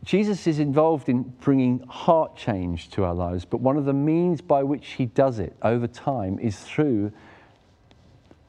Jesus 0.04 0.46
is 0.46 0.60
involved 0.60 1.08
in 1.08 1.22
bringing 1.40 1.80
heart 1.88 2.36
change 2.36 2.90
to 2.90 3.04
our 3.04 3.14
lives, 3.14 3.44
but 3.44 3.60
one 3.60 3.76
of 3.76 3.84
the 3.84 3.92
means 3.92 4.40
by 4.40 4.62
which 4.62 4.92
he 4.92 5.06
does 5.06 5.40
it 5.40 5.56
over 5.62 5.86
time 5.86 6.38
is 6.38 6.58
through 6.60 7.12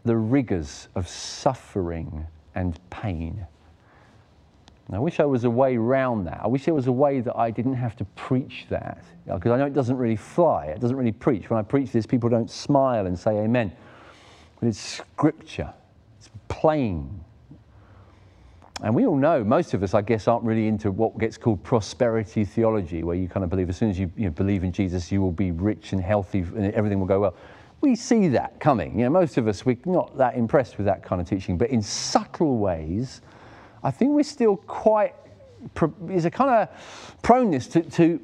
the 0.05 0.15
rigors 0.15 0.87
of 0.95 1.07
suffering 1.07 2.27
and 2.55 2.79
pain. 2.89 3.45
I 4.95 4.99
wish 4.99 5.19
I 5.19 5.25
was 5.25 5.43
a 5.43 5.49
way 5.49 5.75
round 5.75 6.27
that. 6.27 6.39
I 6.41 6.47
wish 6.47 6.63
there 6.63 6.73
was 6.73 6.87
a 6.87 6.91
way 6.91 7.19
that 7.19 7.35
I 7.35 7.51
didn't 7.51 7.73
have 7.73 7.95
to 7.97 8.05
preach 8.15 8.67
that. 8.69 9.03
Because 9.25 9.51
I 9.51 9.57
know 9.57 9.65
it 9.65 9.73
doesn't 9.73 9.97
really 9.97 10.15
fly, 10.15 10.67
it 10.67 10.79
doesn't 10.79 10.95
really 10.95 11.11
preach. 11.11 11.49
When 11.49 11.59
I 11.59 11.61
preach 11.61 11.91
this, 11.91 12.05
people 12.05 12.29
don't 12.29 12.49
smile 12.49 13.05
and 13.05 13.19
say 13.19 13.31
amen. 13.31 13.73
But 14.59 14.69
it's 14.69 14.79
scripture, 14.79 15.73
it's 16.17 16.29
plain. 16.47 17.19
And 18.81 18.95
we 18.95 19.05
all 19.05 19.17
know, 19.17 19.43
most 19.43 19.73
of 19.73 19.83
us, 19.83 19.93
I 19.93 20.01
guess, 20.01 20.27
aren't 20.27 20.45
really 20.45 20.67
into 20.67 20.91
what 20.91 21.17
gets 21.17 21.35
called 21.35 21.63
prosperity 21.63 22.45
theology, 22.45 23.03
where 23.03 23.15
you 23.15 23.27
kind 23.27 23.43
of 23.43 23.49
believe 23.49 23.69
as 23.69 23.77
soon 23.77 23.89
as 23.89 23.99
you, 23.99 24.09
you 24.15 24.25
know, 24.25 24.31
believe 24.31 24.63
in 24.63 24.71
Jesus, 24.71 25.11
you 25.11 25.19
will 25.19 25.31
be 25.31 25.51
rich 25.51 25.93
and 25.93 26.01
healthy 26.01 26.39
and 26.39 26.71
everything 26.73 26.99
will 26.99 27.07
go 27.07 27.19
well. 27.19 27.35
We 27.81 27.95
see 27.95 28.27
that 28.29 28.59
coming. 28.59 28.99
You 28.99 29.05
know, 29.05 29.11
most 29.11 29.37
of 29.37 29.47
us, 29.47 29.65
we're 29.65 29.77
not 29.85 30.17
that 30.17 30.35
impressed 30.35 30.77
with 30.77 30.85
that 30.85 31.03
kind 31.03 31.19
of 31.19 31.27
teaching. 31.27 31.57
But 31.57 31.71
in 31.71 31.81
subtle 31.81 32.57
ways, 32.57 33.21
I 33.83 33.91
think 33.91 34.11
we're 34.11 34.23
still 34.23 34.57
quite, 34.57 35.13
there's 36.01 36.25
a 36.25 36.31
kind 36.31 36.49
of 36.49 37.17
proneness 37.21 37.67
to, 37.67 37.81
to 37.81 38.19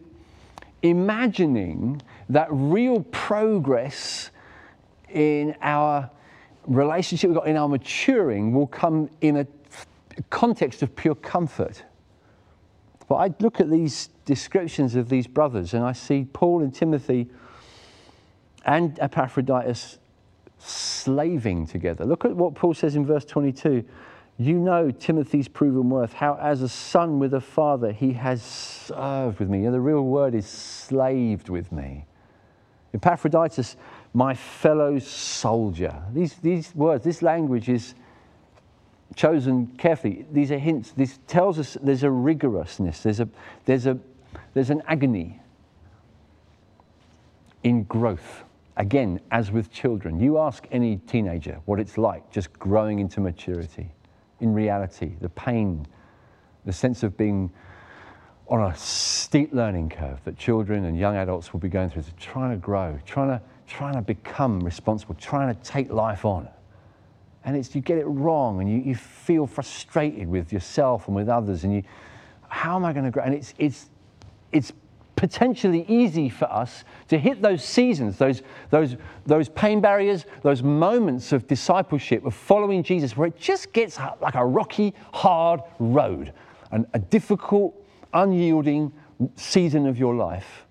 imagining 0.81 2.01
that 2.29 2.47
real 2.51 3.01
progress 3.11 4.29
in 5.09 5.55
our 5.61 6.09
relationship 6.65 7.29
we've 7.29 7.37
got 7.37 7.47
in 7.47 7.57
our 7.57 7.67
maturing 7.67 8.53
will 8.53 8.67
come 8.67 9.09
in 9.21 9.37
a 9.37 9.47
context 10.29 10.81
of 10.81 10.95
pure 10.95 11.15
comfort. 11.15 11.83
But 13.07 13.15
I 13.15 13.33
look 13.39 13.59
at 13.59 13.69
these 13.69 14.09
descriptions 14.25 14.95
of 14.95 15.09
these 15.09 15.27
brothers 15.27 15.73
and 15.73 15.83
I 15.83 15.93
see 15.93 16.25
Paul 16.31 16.61
and 16.61 16.73
Timothy 16.73 17.29
and 18.65 18.97
Epaphroditus 18.99 19.97
slaving 20.57 21.67
together. 21.67 22.05
Look 22.05 22.23
at 22.25 22.35
what 22.35 22.55
Paul 22.55 22.73
says 22.73 22.95
in 22.95 23.05
verse 23.05 23.25
22. 23.25 23.83
You 24.37 24.57
know 24.57 24.89
Timothy's 24.89 25.47
proven 25.47 25.89
worth, 25.89 26.13
how 26.13 26.37
as 26.41 26.61
a 26.61 26.69
son 26.69 27.19
with 27.19 27.33
a 27.33 27.41
father 27.41 27.91
he 27.91 28.13
has 28.13 28.41
served 28.41 29.39
with 29.39 29.49
me. 29.49 29.65
And 29.65 29.73
the 29.73 29.79
real 29.79 30.03
word 30.03 30.33
is 30.33 30.47
slaved 30.47 31.49
with 31.49 31.71
me. 31.71 32.05
Epaphroditus, 32.93 33.75
my 34.13 34.33
fellow 34.33 34.99
soldier. 34.99 36.01
These, 36.13 36.35
these 36.35 36.75
words, 36.75 37.03
this 37.03 37.21
language 37.21 37.69
is 37.69 37.95
chosen 39.15 39.67
carefully. 39.77 40.25
These 40.31 40.51
are 40.51 40.57
hints. 40.57 40.91
This 40.91 41.19
tells 41.27 41.59
us 41.59 41.77
there's 41.81 42.03
a 42.03 42.07
rigorousness, 42.07 43.01
there's, 43.03 43.19
a, 43.19 43.29
there's, 43.65 43.85
a, 43.85 43.97
there's 44.53 44.69
an 44.69 44.81
agony 44.87 45.39
in 47.63 47.83
growth. 47.83 48.43
Again, 48.77 49.19
as 49.31 49.51
with 49.51 49.71
children, 49.71 50.19
you 50.19 50.39
ask 50.39 50.65
any 50.71 50.97
teenager 50.97 51.59
what 51.65 51.79
it's 51.79 51.97
like 51.97 52.31
just 52.31 52.51
growing 52.53 52.99
into 52.99 53.21
maturity. 53.21 53.91
In 54.43 54.53
reality, 54.53 55.13
the 55.21 55.29
pain, 55.29 55.87
the 56.65 56.73
sense 56.73 57.01
of 57.01 57.15
being 57.17 57.49
on 58.47 58.61
a 58.61 58.75
steep 58.75 59.53
learning 59.53 59.89
curve 59.89 60.19
that 60.25 60.37
children 60.37 60.83
and 60.85 60.97
young 60.97 61.15
adults 61.15 61.53
will 61.53 61.61
be 61.61 61.69
going 61.69 61.89
through, 61.89 62.03
trying 62.19 62.51
to 62.51 62.57
grow, 62.57 62.99
trying 63.05 63.29
to, 63.29 63.41
trying 63.67 63.93
to 63.93 64.01
become 64.01 64.59
responsible, 64.59 65.15
trying 65.15 65.55
to 65.55 65.61
take 65.61 65.89
life 65.89 66.25
on. 66.25 66.49
And 67.45 67.55
it's 67.55 67.73
you 67.73 67.81
get 67.81 67.97
it 67.97 68.05
wrong 68.05 68.59
and 68.59 68.69
you, 68.69 68.79
you 68.79 68.95
feel 68.95 69.47
frustrated 69.47 70.27
with 70.27 70.51
yourself 70.51 71.07
and 71.07 71.15
with 71.15 71.29
others 71.29 71.63
and 71.63 71.73
you 71.73 71.83
how 72.53 72.75
am 72.75 72.85
i 72.85 72.93
going 72.93 73.05
to 73.05 73.11
grow? 73.11 73.23
And 73.23 73.33
it's 73.33 73.53
it's 73.57 73.89
it's 74.51 74.71
potentially 75.23 75.85
easy 75.87 76.27
for 76.27 76.51
us 76.51 76.83
to 77.07 77.17
hit 77.17 77.41
those 77.41 77.63
seasons 77.63 78.17
those 78.17 78.41
those 78.71 78.97
those 79.25 79.47
pain 79.47 79.79
barriers 79.79 80.25
those 80.41 80.61
moments 80.61 81.31
of 81.31 81.47
discipleship 81.47 82.25
of 82.25 82.33
following 82.33 82.83
jesus 82.83 83.15
where 83.15 83.29
it 83.29 83.37
just 83.39 83.71
gets 83.71 83.97
like 84.19 84.35
a 84.35 84.45
rocky 84.45 84.93
hard 85.13 85.61
road 85.79 86.33
and 86.73 86.85
a 86.93 86.99
difficult 86.99 87.73
unyielding 88.13 88.91
season 89.37 89.87
of 89.87 89.97
your 89.97 90.13
life 90.13 90.65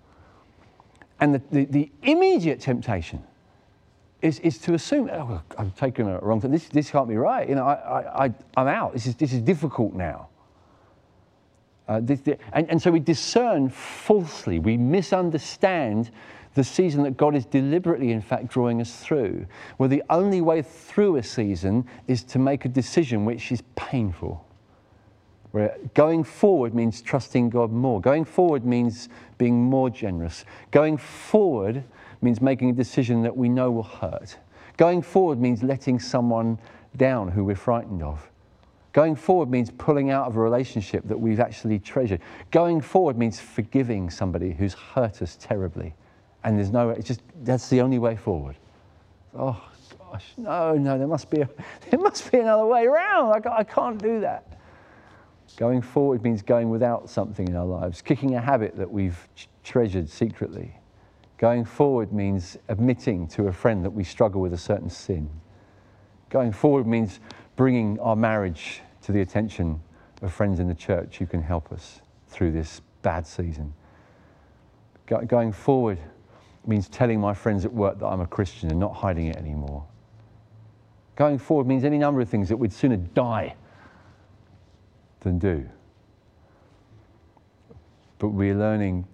and 1.19 1.33
the, 1.33 1.41
the, 1.49 1.65
the 1.65 1.91
immediate 2.03 2.59
temptation 2.59 3.23
is, 4.21 4.37
is 4.39 4.59
to 4.59 4.75
assume, 4.75 5.09
oh, 5.11 5.41
I've 5.57 5.75
taken 5.75 6.07
a 6.07 6.19
wrong 6.19 6.39
thing. 6.39 6.51
This, 6.51 6.67
this 6.69 6.91
can't 6.91 7.09
be 7.09 7.17
right. 7.17 7.49
You 7.49 7.55
know, 7.55 7.65
I, 7.65 8.25
I, 8.25 8.33
I'm 8.55 8.67
out. 8.67 8.93
This 8.93 9.07
is, 9.07 9.15
this 9.15 9.33
is 9.33 9.41
difficult 9.41 9.93
now. 9.93 10.29
Uh, 11.87 11.99
this, 12.01 12.21
and, 12.53 12.69
and 12.69 12.81
so 12.81 12.91
we 12.91 12.99
discern 12.99 13.69
falsely. 13.69 14.59
We 14.59 14.77
misunderstand 14.77 16.11
the 16.55 16.63
season 16.63 17.03
that 17.03 17.17
God 17.17 17.35
is 17.35 17.45
deliberately, 17.45 18.11
in 18.11 18.21
fact, 18.21 18.47
drawing 18.47 18.79
us 18.79 18.95
through. 18.97 19.45
Where 19.77 19.89
the 19.89 20.03
only 20.09 20.41
way 20.41 20.61
through 20.61 21.17
a 21.17 21.23
season 21.23 21.85
is 22.07 22.23
to 22.25 22.39
make 22.39 22.65
a 22.65 22.69
decision 22.69 23.25
which 23.25 23.51
is 23.51 23.63
painful. 23.75 24.45
Where 25.51 25.77
going 25.93 26.23
forward 26.23 26.73
means 26.73 27.01
trusting 27.01 27.49
God 27.49 27.71
more. 27.71 28.01
Going 28.01 28.25
forward 28.25 28.65
means 28.65 29.09
being 29.37 29.63
more 29.63 29.89
generous. 29.89 30.45
Going 30.71 30.97
forward 30.97 31.83
means 32.21 32.41
making 32.41 32.69
a 32.69 32.73
decision 32.73 33.21
that 33.23 33.35
we 33.35 33.49
know 33.49 33.69
will 33.69 33.83
hurt. 33.83 34.37
Going 34.77 35.01
forward 35.01 35.39
means 35.39 35.61
letting 35.61 35.99
someone 35.99 36.57
down 36.97 37.29
who 37.29 37.43
we're 37.43 37.55
frightened 37.55 38.01
of. 38.01 38.29
Going 38.93 39.15
forward 39.15 39.49
means 39.49 39.71
pulling 39.71 40.11
out 40.11 40.27
of 40.27 40.35
a 40.35 40.39
relationship 40.39 41.03
that 41.07 41.19
we've 41.19 41.39
actually 41.39 41.79
treasured. 41.79 42.21
Going 42.51 42.79
forward 42.79 43.17
means 43.17 43.39
forgiving 43.39 44.11
somebody 44.11 44.51
who's 44.51 44.75
hurt 44.75 45.23
us 45.23 45.35
terribly. 45.39 45.95
And 46.43 46.57
there's 46.57 46.69
no, 46.69 46.91
it's 46.91 47.07
just, 47.07 47.21
that's 47.43 47.69
the 47.69 47.81
only 47.81 47.97
way 47.97 48.15
forward. 48.15 48.55
Oh, 49.35 49.59
gosh, 49.97 50.25
no, 50.37 50.75
no, 50.75 50.99
there 50.99 51.07
must 51.07 51.31
be, 51.31 51.41
a, 51.41 51.49
there 51.89 51.99
must 51.99 52.31
be 52.31 52.37
another 52.37 52.67
way 52.67 52.85
around. 52.85 53.47
I, 53.47 53.57
I 53.57 53.63
can't 53.63 53.99
do 53.99 54.19
that. 54.19 54.59
Going 55.57 55.81
forward 55.81 56.23
means 56.23 56.43
going 56.43 56.69
without 56.69 57.09
something 57.09 57.47
in 57.47 57.55
our 57.55 57.65
lives, 57.65 58.01
kicking 58.01 58.35
a 58.35 58.41
habit 58.41 58.77
that 58.77 58.91
we've 58.91 59.27
treasured 59.63 60.07
secretly. 60.07 60.75
Going 61.39 61.65
forward 61.65 62.13
means 62.13 62.57
admitting 62.69 63.27
to 63.29 63.47
a 63.47 63.51
friend 63.51 63.83
that 63.83 63.89
we 63.91 64.03
struggle 64.03 64.39
with 64.39 64.53
a 64.53 64.57
certain 64.57 64.89
sin. 64.89 65.29
Going 66.29 66.51
forward 66.51 66.85
means 66.85 67.19
bringing 67.55 67.99
our 67.99 68.15
marriage 68.15 68.81
to 69.03 69.11
the 69.11 69.21
attention 69.21 69.81
of 70.21 70.33
friends 70.33 70.59
in 70.59 70.67
the 70.67 70.75
church 70.75 71.17
who 71.17 71.25
can 71.25 71.41
help 71.41 71.71
us 71.71 72.01
through 72.27 72.51
this 72.51 72.81
bad 73.01 73.27
season. 73.27 73.73
Go- 75.05 75.21
going 75.21 75.51
forward 75.51 75.99
means 76.65 76.87
telling 76.87 77.19
my 77.19 77.33
friends 77.33 77.65
at 77.65 77.73
work 77.73 77.99
that 77.99 78.07
I'm 78.07 78.21
a 78.21 78.27
Christian 78.27 78.69
and 78.69 78.79
not 78.79 78.95
hiding 78.95 79.27
it 79.27 79.35
anymore. 79.35 79.85
Going 81.15 81.37
forward 81.37 81.67
means 81.67 81.83
any 81.83 81.97
number 81.97 82.21
of 82.21 82.29
things 82.29 82.49
that 82.49 82.57
we'd 82.57 82.73
sooner 82.73 82.97
die 82.97 83.55
than 85.19 85.37
do. 85.37 85.69
But 88.17 88.29
we're 88.29 88.55
learning 88.55 89.05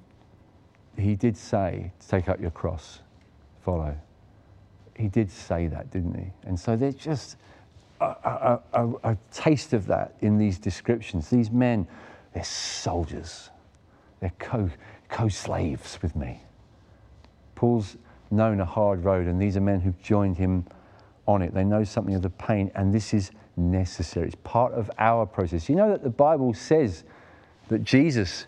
he 0.99 1.15
did 1.15 1.37
say, 1.37 1.91
take 2.07 2.29
up 2.29 2.39
your 2.39 2.51
cross, 2.51 2.99
follow. 3.61 3.95
He 4.95 5.07
did 5.07 5.31
say 5.31 5.67
that, 5.67 5.91
didn't 5.91 6.15
he? 6.15 6.31
And 6.43 6.59
so 6.59 6.75
there's 6.75 6.95
just 6.95 7.37
a, 7.99 8.59
a, 8.73 8.89
a, 9.03 9.17
taste 9.31 9.73
of 9.73 9.85
that 9.87 10.15
in 10.21 10.37
these 10.37 10.57
descriptions. 10.57 11.29
These 11.29 11.51
men, 11.51 11.87
they're 12.33 12.43
soldiers, 12.43 13.49
they're 14.19 14.33
co, 14.39 14.69
co-slaves 15.09 15.99
with 16.01 16.15
me. 16.15 16.41
Paul's 17.55 17.97
known 18.31 18.61
a 18.61 18.65
hard 18.65 19.03
road, 19.03 19.27
and 19.27 19.41
these 19.41 19.57
are 19.57 19.61
men 19.61 19.81
who've 19.81 20.01
joined 20.01 20.37
him 20.37 20.65
on 21.27 21.41
it. 21.41 21.53
They 21.53 21.63
know 21.63 21.83
something 21.83 22.15
of 22.15 22.21
the 22.21 22.29
pain, 22.29 22.71
and 22.75 22.93
this 22.93 23.13
is 23.13 23.31
necessary. 23.57 24.27
It's 24.27 24.37
part 24.43 24.73
of 24.73 24.89
our 24.97 25.25
process. 25.25 25.67
You 25.67 25.75
know 25.75 25.89
that 25.89 26.03
the 26.03 26.09
Bible 26.09 26.53
says 26.53 27.03
that 27.67 27.83
Jesus 27.83 28.45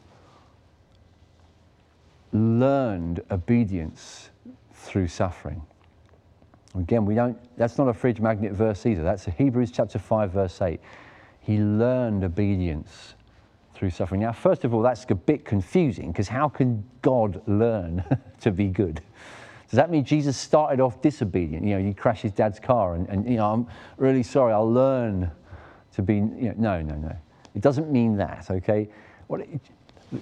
learned 2.32 3.22
obedience 3.30 4.30
through 4.74 5.08
suffering. 5.08 5.62
Again, 6.76 7.06
we 7.06 7.16
don't, 7.16 7.38
that's 7.58 7.78
not 7.78 7.88
a 7.88 7.94
fridge 7.94 8.20
magnet 8.20 8.54
verse 8.54 8.86
either. 8.86 9.04
That's 9.04 9.26
Hebrews 9.26 9.72
chapter 9.72 10.00
5, 10.00 10.32
verse 10.32 10.62
8. 10.62 10.80
He 11.42 11.60
learned 11.60 12.24
obedience 12.24 13.16
through 13.74 13.90
suffering. 13.90 14.22
Now, 14.22 14.32
first 14.32 14.64
of 14.64 14.74
all, 14.74 14.82
that's 14.82 15.06
a 15.10 15.16
bit 15.16 15.44
confusing 15.44 16.12
because 16.12 16.28
how 16.28 16.48
can 16.48 16.84
God 17.02 17.42
learn 17.48 18.04
to 18.42 18.52
be 18.52 18.68
good? 18.68 19.02
Does 19.70 19.78
that 19.78 19.90
mean 19.90 20.04
Jesus 20.04 20.38
started 20.38 20.80
off 20.80 21.02
disobedient? 21.02 21.66
You 21.66 21.80
know, 21.80 21.88
he 21.88 21.94
crashed 21.94 22.24
his 22.24 22.32
dad's 22.32 22.60
car 22.60 22.96
and, 22.96 23.08
and 23.10 23.28
you 23.28 23.38
know, 23.38 23.52
I'm 23.52 23.68
really 23.98 24.24
sorry, 24.24 24.54
I'll 24.54 24.72
learn 24.72 25.32
to 25.94 26.02
be, 26.02 26.16
you 26.16 26.22
know, 26.22 26.54
no, 26.58 26.82
no, 26.82 26.96
no. 26.96 27.16
It 27.56 27.62
doesn't 27.62 27.92
mean 27.92 28.18
that, 28.18 28.50
okay? 28.50 28.88
what 29.28 29.48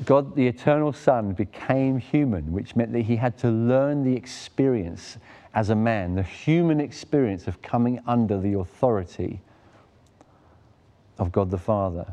God, 0.05 0.35
the 0.35 0.47
eternal 0.47 0.93
Son, 0.93 1.33
became 1.33 1.97
human, 1.97 2.51
which 2.53 2.75
meant 2.75 2.93
that 2.93 3.01
he 3.01 3.15
had 3.15 3.37
to 3.39 3.49
learn 3.49 4.03
the 4.03 4.15
experience 4.15 5.17
as 5.53 5.69
a 5.69 5.75
man, 5.75 6.15
the 6.15 6.23
human 6.23 6.79
experience 6.79 7.47
of 7.47 7.61
coming 7.61 8.01
under 8.05 8.39
the 8.39 8.53
authority 8.59 9.41
of 11.17 11.31
God 11.31 11.51
the 11.51 11.57
Father. 11.57 12.05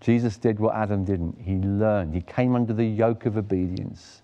Jesus 0.00 0.36
did 0.36 0.58
what 0.58 0.74
Adam 0.74 1.04
didn't. 1.04 1.38
He 1.40 1.56
learned, 1.56 2.14
he 2.14 2.22
came 2.22 2.56
under 2.56 2.72
the 2.72 2.84
yoke 2.84 3.24
of 3.26 3.36
obedience. 3.36 4.22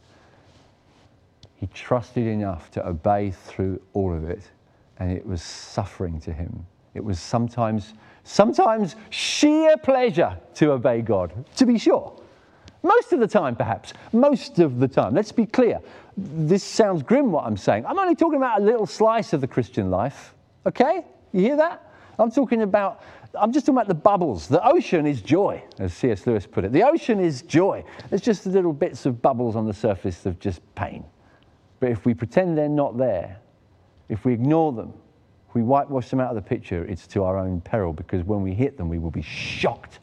He 1.55 1.69
trusted 1.69 2.27
enough 2.27 2.71
to 2.73 2.87
obey 2.87 3.31
through 3.31 3.81
all 3.93 4.13
of 4.13 4.29
it, 4.29 4.51
and 4.99 5.13
it 5.13 5.25
was 5.25 5.43
suffering 5.43 6.21
to 6.21 6.33
him. 6.33 6.67
It 6.95 7.05
was 7.05 7.21
sometimes, 7.21 7.95
sometimes 8.25 8.97
sheer 9.11 9.77
pleasure 9.77 10.37
to 10.55 10.73
obey 10.73 11.03
God, 11.03 11.45
to 11.57 11.67
be 11.67 11.79
sure. 11.79 12.13
Most 12.83 13.13
of 13.13 13.21
the 13.21 13.27
time, 13.27 13.57
perhaps. 13.57 13.93
Most 14.13 14.59
of 14.59 14.79
the 14.79 14.89
time. 14.89 15.15
Let's 15.15 15.33
be 15.33 15.47
clear. 15.47 15.81
This 16.17 16.65
sounds 16.65 17.03
grim, 17.03 17.33
what 17.33 17.45
I'm 17.45 17.57
saying. 17.57 17.87
I'm 17.87 17.99
only 17.99 18.15
talking 18.15 18.37
about 18.37 18.61
a 18.61 18.65
little 18.65 18.87
slice 18.87 19.33
of 19.33 19.41
the 19.41 19.49
Christian 19.49 19.91
life. 19.91 20.35
Okay? 20.67 21.05
You 21.33 21.41
hear 21.41 21.57
that? 21.57 21.93
I'm 22.19 22.31
talking 22.31 22.63
about, 22.63 23.03
I'm 23.35 23.53
just 23.53 23.67
talking 23.67 23.77
about 23.77 23.89
the 23.89 23.95
bubbles. 23.95 24.49
The 24.49 24.65
ocean 24.67 25.07
is 25.07 25.23
joy, 25.23 25.63
as 25.79 25.95
C.S. 25.95 26.27
Lewis 26.27 26.47
put 26.47 26.65
it. 26.65 26.73
The 26.73 26.83
ocean 26.83 27.21
is 27.21 27.43
joy. 27.43 27.85
It's 28.11 28.25
just 28.25 28.47
little 28.47 28.73
bits 28.73 29.07
of 29.07 29.23
bubbles 29.23 29.55
on 29.55 29.67
the 29.67 29.75
surface 29.75 30.27
of 30.27 30.39
just 30.41 30.61
pain. 30.75 31.05
But 31.81 31.91
if 31.91 32.05
we 32.05 32.15
pretend 32.15 32.59
they're 32.59 32.69
not 32.69 32.99
there, 32.99 33.39
if 34.09 34.25
we 34.25 34.33
ignore 34.33 34.73
them, 34.73 34.93
if 35.49 35.55
we 35.55 35.63
whitewash 35.63 36.11
them 36.11 36.21
out 36.21 36.31
of 36.31 36.35
the 36.35 36.49
picture, 36.49 36.85
it's 36.85 37.07
to 37.09 37.23
our 37.25 37.39
own 37.39 37.61
peril 37.61 37.93
because 37.93 38.25
when 38.25 38.43
we 38.43 38.53
hit 38.53 38.77
them, 38.77 38.89
we 38.89 38.99
will 38.99 39.11
be 39.11 39.23
shocked 39.23 40.01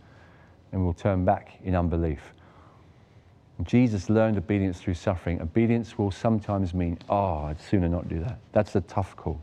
and 0.72 0.84
we'll 0.84 0.94
turn 0.94 1.26
back 1.26 1.60
in 1.64 1.76
unbelief. 1.76 2.34
Jesus 3.64 4.10
learned 4.10 4.38
obedience 4.38 4.80
through 4.80 4.96
suffering. 4.96 5.42
Obedience 5.42 5.98
will 5.98 6.12
sometimes 6.12 6.74
mean, 6.74 6.98
oh, 7.10 7.46
I'd 7.46 7.62
sooner 7.62 7.88
not 7.88 8.10
do 8.10 8.20
that. 8.20 8.40
That's 8.52 8.76
a 8.76 8.82
tough 8.82 9.16
call. 9.16 9.42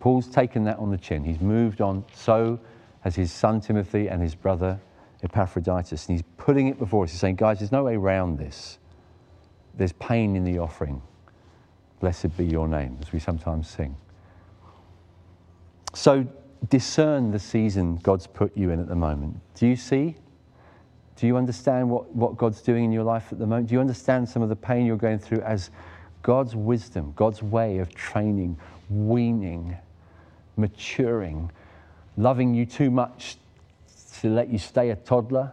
Paul's 0.00 0.26
taken 0.26 0.64
that 0.64 0.78
on 0.78 0.90
the 0.90 0.98
chin. 0.98 1.22
He's 1.22 1.40
moved 1.40 1.80
on. 1.80 2.04
So 2.12 2.58
has 3.02 3.14
his 3.14 3.32
son 3.32 3.60
Timothy 3.60 4.08
and 4.08 4.20
his 4.20 4.34
brother 4.34 4.80
Epaphroditus. 5.22 6.08
And 6.08 6.18
he's 6.18 6.24
putting 6.36 6.66
it 6.66 6.78
before 6.78 7.04
us. 7.04 7.12
He's 7.12 7.20
saying, 7.20 7.36
guys, 7.36 7.60
there's 7.60 7.70
no 7.70 7.84
way 7.84 7.94
around 7.94 8.38
this. 8.38 8.78
There's 9.74 9.92
pain 9.92 10.34
in 10.34 10.42
the 10.44 10.58
offering. 10.58 11.00
Blessed 12.00 12.36
be 12.36 12.44
your 12.44 12.66
name, 12.66 12.98
as 13.00 13.12
we 13.12 13.20
sometimes 13.20 13.68
sing. 13.68 13.96
So 15.94 16.26
discern 16.68 17.30
the 17.30 17.38
season 17.38 17.96
God's 18.02 18.26
put 18.26 18.56
you 18.56 18.70
in 18.70 18.80
at 18.80 18.88
the 18.88 18.96
moment. 18.96 19.40
Do 19.54 19.68
you 19.68 19.76
see 19.76 20.16
do 21.16 21.26
you 21.26 21.36
understand 21.36 21.88
what, 21.88 22.14
what 22.14 22.36
God's 22.36 22.62
doing 22.62 22.84
in 22.84 22.92
your 22.92 23.04
life 23.04 23.32
at 23.32 23.38
the 23.38 23.46
moment? 23.46 23.68
Do 23.68 23.74
you 23.74 23.80
understand 23.80 24.28
some 24.28 24.42
of 24.42 24.48
the 24.48 24.56
pain 24.56 24.86
you're 24.86 24.96
going 24.96 25.18
through 25.18 25.40
as 25.42 25.70
God's 26.22 26.56
wisdom, 26.56 27.12
God's 27.16 27.42
way 27.42 27.78
of 27.78 27.94
training, 27.94 28.56
weaning, 28.88 29.76
maturing, 30.56 31.50
loving 32.16 32.54
you 32.54 32.64
too 32.64 32.90
much 32.90 33.36
to 34.20 34.28
let 34.28 34.48
you 34.48 34.58
stay 34.58 34.90
a 34.90 34.96
toddler, 34.96 35.52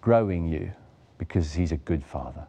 growing 0.00 0.48
you 0.48 0.72
because 1.18 1.52
He's 1.52 1.72
a 1.72 1.76
good 1.76 2.04
Father? 2.04 2.46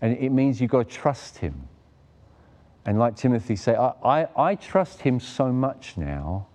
And 0.00 0.16
it 0.18 0.30
means 0.30 0.60
you've 0.60 0.70
got 0.70 0.88
to 0.88 0.94
trust 0.94 1.38
Him. 1.38 1.68
And 2.84 2.98
like 2.98 3.16
Timothy 3.16 3.56
say, 3.56 3.74
I, 3.74 3.92
I, 4.04 4.28
I 4.36 4.54
trust 4.56 5.00
Him 5.00 5.18
so 5.18 5.50
much 5.50 5.96
now 5.96 6.46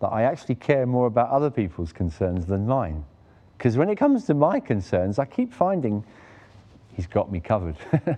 that 0.00 0.08
I 0.08 0.22
actually 0.22 0.56
care 0.56 0.86
more 0.86 1.06
about 1.06 1.30
other 1.30 1.50
people's 1.50 1.92
concerns 1.92 2.46
than 2.46 2.66
mine. 2.66 3.04
Because 3.56 3.76
when 3.76 3.88
it 3.88 3.96
comes 3.96 4.24
to 4.26 4.34
my 4.34 4.60
concerns, 4.60 5.18
I 5.18 5.24
keep 5.24 5.52
finding 5.52 6.04
He's 6.92 7.08
got 7.08 7.32
me 7.32 7.40
covered. 7.40 7.76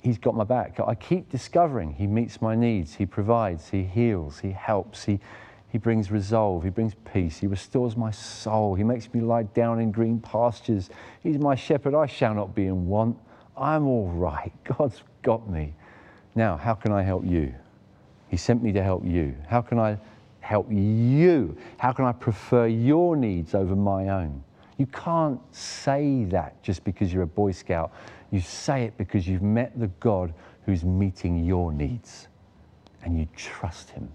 he's 0.00 0.18
got 0.18 0.34
my 0.34 0.42
back. 0.42 0.80
I 0.80 0.94
keep 0.94 1.30
discovering 1.30 1.92
He 1.94 2.06
meets 2.06 2.42
my 2.42 2.54
needs, 2.54 2.94
He 2.94 3.06
provides, 3.06 3.70
He 3.70 3.84
heals, 3.84 4.40
He 4.40 4.50
helps, 4.50 5.04
He, 5.04 5.20
he 5.68 5.78
brings 5.78 6.10
resolve, 6.10 6.64
He 6.64 6.70
brings 6.70 6.94
peace, 7.12 7.38
He 7.38 7.46
restores 7.46 7.96
my 7.96 8.10
soul, 8.10 8.74
He 8.74 8.84
makes 8.84 9.12
me 9.12 9.20
lie 9.20 9.44
down 9.44 9.80
in 9.80 9.92
green 9.92 10.18
pastures. 10.20 10.90
He's 11.22 11.38
my 11.38 11.54
shepherd, 11.54 11.94
I 11.94 12.06
shall 12.06 12.34
not 12.34 12.54
be 12.54 12.66
in 12.66 12.86
want. 12.86 13.18
I'm 13.56 13.86
all 13.86 14.08
right. 14.08 14.52
God's 14.78 15.02
got 15.22 15.48
me. 15.48 15.74
Now, 16.34 16.56
how 16.56 16.74
can 16.74 16.92
I 16.92 17.02
help 17.02 17.24
you? 17.24 17.54
He 18.28 18.36
sent 18.36 18.62
me 18.62 18.72
to 18.72 18.82
help 18.82 19.04
you. 19.04 19.34
How 19.48 19.62
can 19.62 19.78
I 19.78 19.98
help 20.46 20.70
you? 20.70 21.56
How 21.76 21.92
can 21.92 22.04
I 22.04 22.12
prefer 22.12 22.68
your 22.68 23.16
needs 23.16 23.54
over 23.54 23.74
my 23.74 24.08
own? 24.08 24.44
You 24.78 24.86
can't 24.86 25.40
say 25.52 26.24
that 26.26 26.62
just 26.62 26.84
because 26.84 27.12
you're 27.12 27.24
a 27.24 27.26
Boy 27.26 27.50
Scout. 27.50 27.92
You 28.30 28.40
say 28.40 28.84
it 28.84 28.96
because 28.96 29.26
you've 29.26 29.42
met 29.42 29.78
the 29.78 29.88
God 29.98 30.32
who's 30.64 30.84
meeting 30.84 31.44
your 31.44 31.72
needs 31.72 32.28
and 33.02 33.18
you 33.18 33.26
trust 33.36 33.90
Him. 33.90 34.08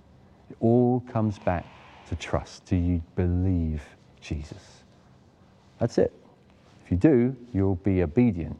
It 0.49 0.55
all 0.61 1.01
comes 1.11 1.37
back 1.39 1.65
to 2.07 2.15
trust. 2.15 2.65
Do 2.65 2.77
you 2.77 3.01
believe 3.15 3.81
Jesus? 4.21 4.83
That's 5.79 5.97
it. 5.97 6.13
If 6.85 6.91
you 6.91 6.97
do, 6.97 7.35
you'll 7.53 7.75
be 7.75 8.03
obedient. 8.03 8.57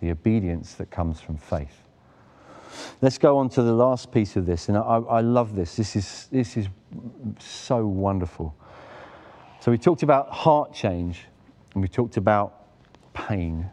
The 0.00 0.12
obedience 0.12 0.74
that 0.74 0.90
comes 0.90 1.20
from 1.20 1.36
faith. 1.36 1.79
Let's 3.02 3.18
go 3.18 3.38
on 3.38 3.48
to 3.50 3.62
the 3.62 3.72
last 3.72 4.12
piece 4.12 4.36
of 4.36 4.46
this, 4.46 4.68
and 4.68 4.76
I, 4.76 4.80
I 4.80 5.20
love 5.20 5.54
this. 5.54 5.76
This 5.76 5.96
is, 5.96 6.28
this 6.30 6.56
is 6.56 6.68
so 7.38 7.86
wonderful. 7.86 8.54
So 9.60 9.70
we 9.70 9.78
talked 9.78 10.02
about 10.02 10.30
heart 10.30 10.72
change, 10.72 11.26
and 11.74 11.82
we 11.82 11.88
talked 11.88 12.16
about 12.16 12.64
pain. 13.12 13.68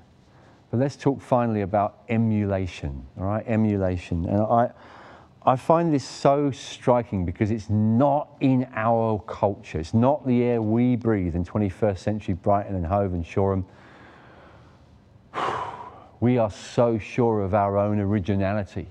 But 0.72 0.80
let's 0.80 0.96
talk 0.96 1.22
finally 1.22 1.62
about 1.62 2.00
emulation, 2.10 3.06
all 3.18 3.26
right? 3.26 3.44
Emulation. 3.48 4.26
And 4.26 4.42
I, 4.42 4.72
I 5.46 5.56
find 5.56 5.94
this 5.94 6.04
so 6.04 6.52
striking 6.52 7.26
because 7.26 7.52
it's 7.52 7.70
not 7.70 8.36
in 8.42 8.68
our 8.76 9.20
culture. 9.28 9.80
It's 9.80 9.94
not 9.94 10.28
the 10.28 10.44
air 10.44 10.62
we 10.62 10.98
breathe 10.98 11.36
in 11.36 11.46
21st 11.46 11.98
century 12.00 12.34
Brighton 12.34 12.76
and 12.76 12.86
Hove 12.86 13.14
and 13.14 13.26
Shoreham. 13.26 13.66
We 16.20 16.38
are 16.38 16.50
so 16.50 16.98
sure 16.98 17.42
of 17.42 17.54
our 17.54 17.78
own 17.78 18.00
originality. 18.00 18.88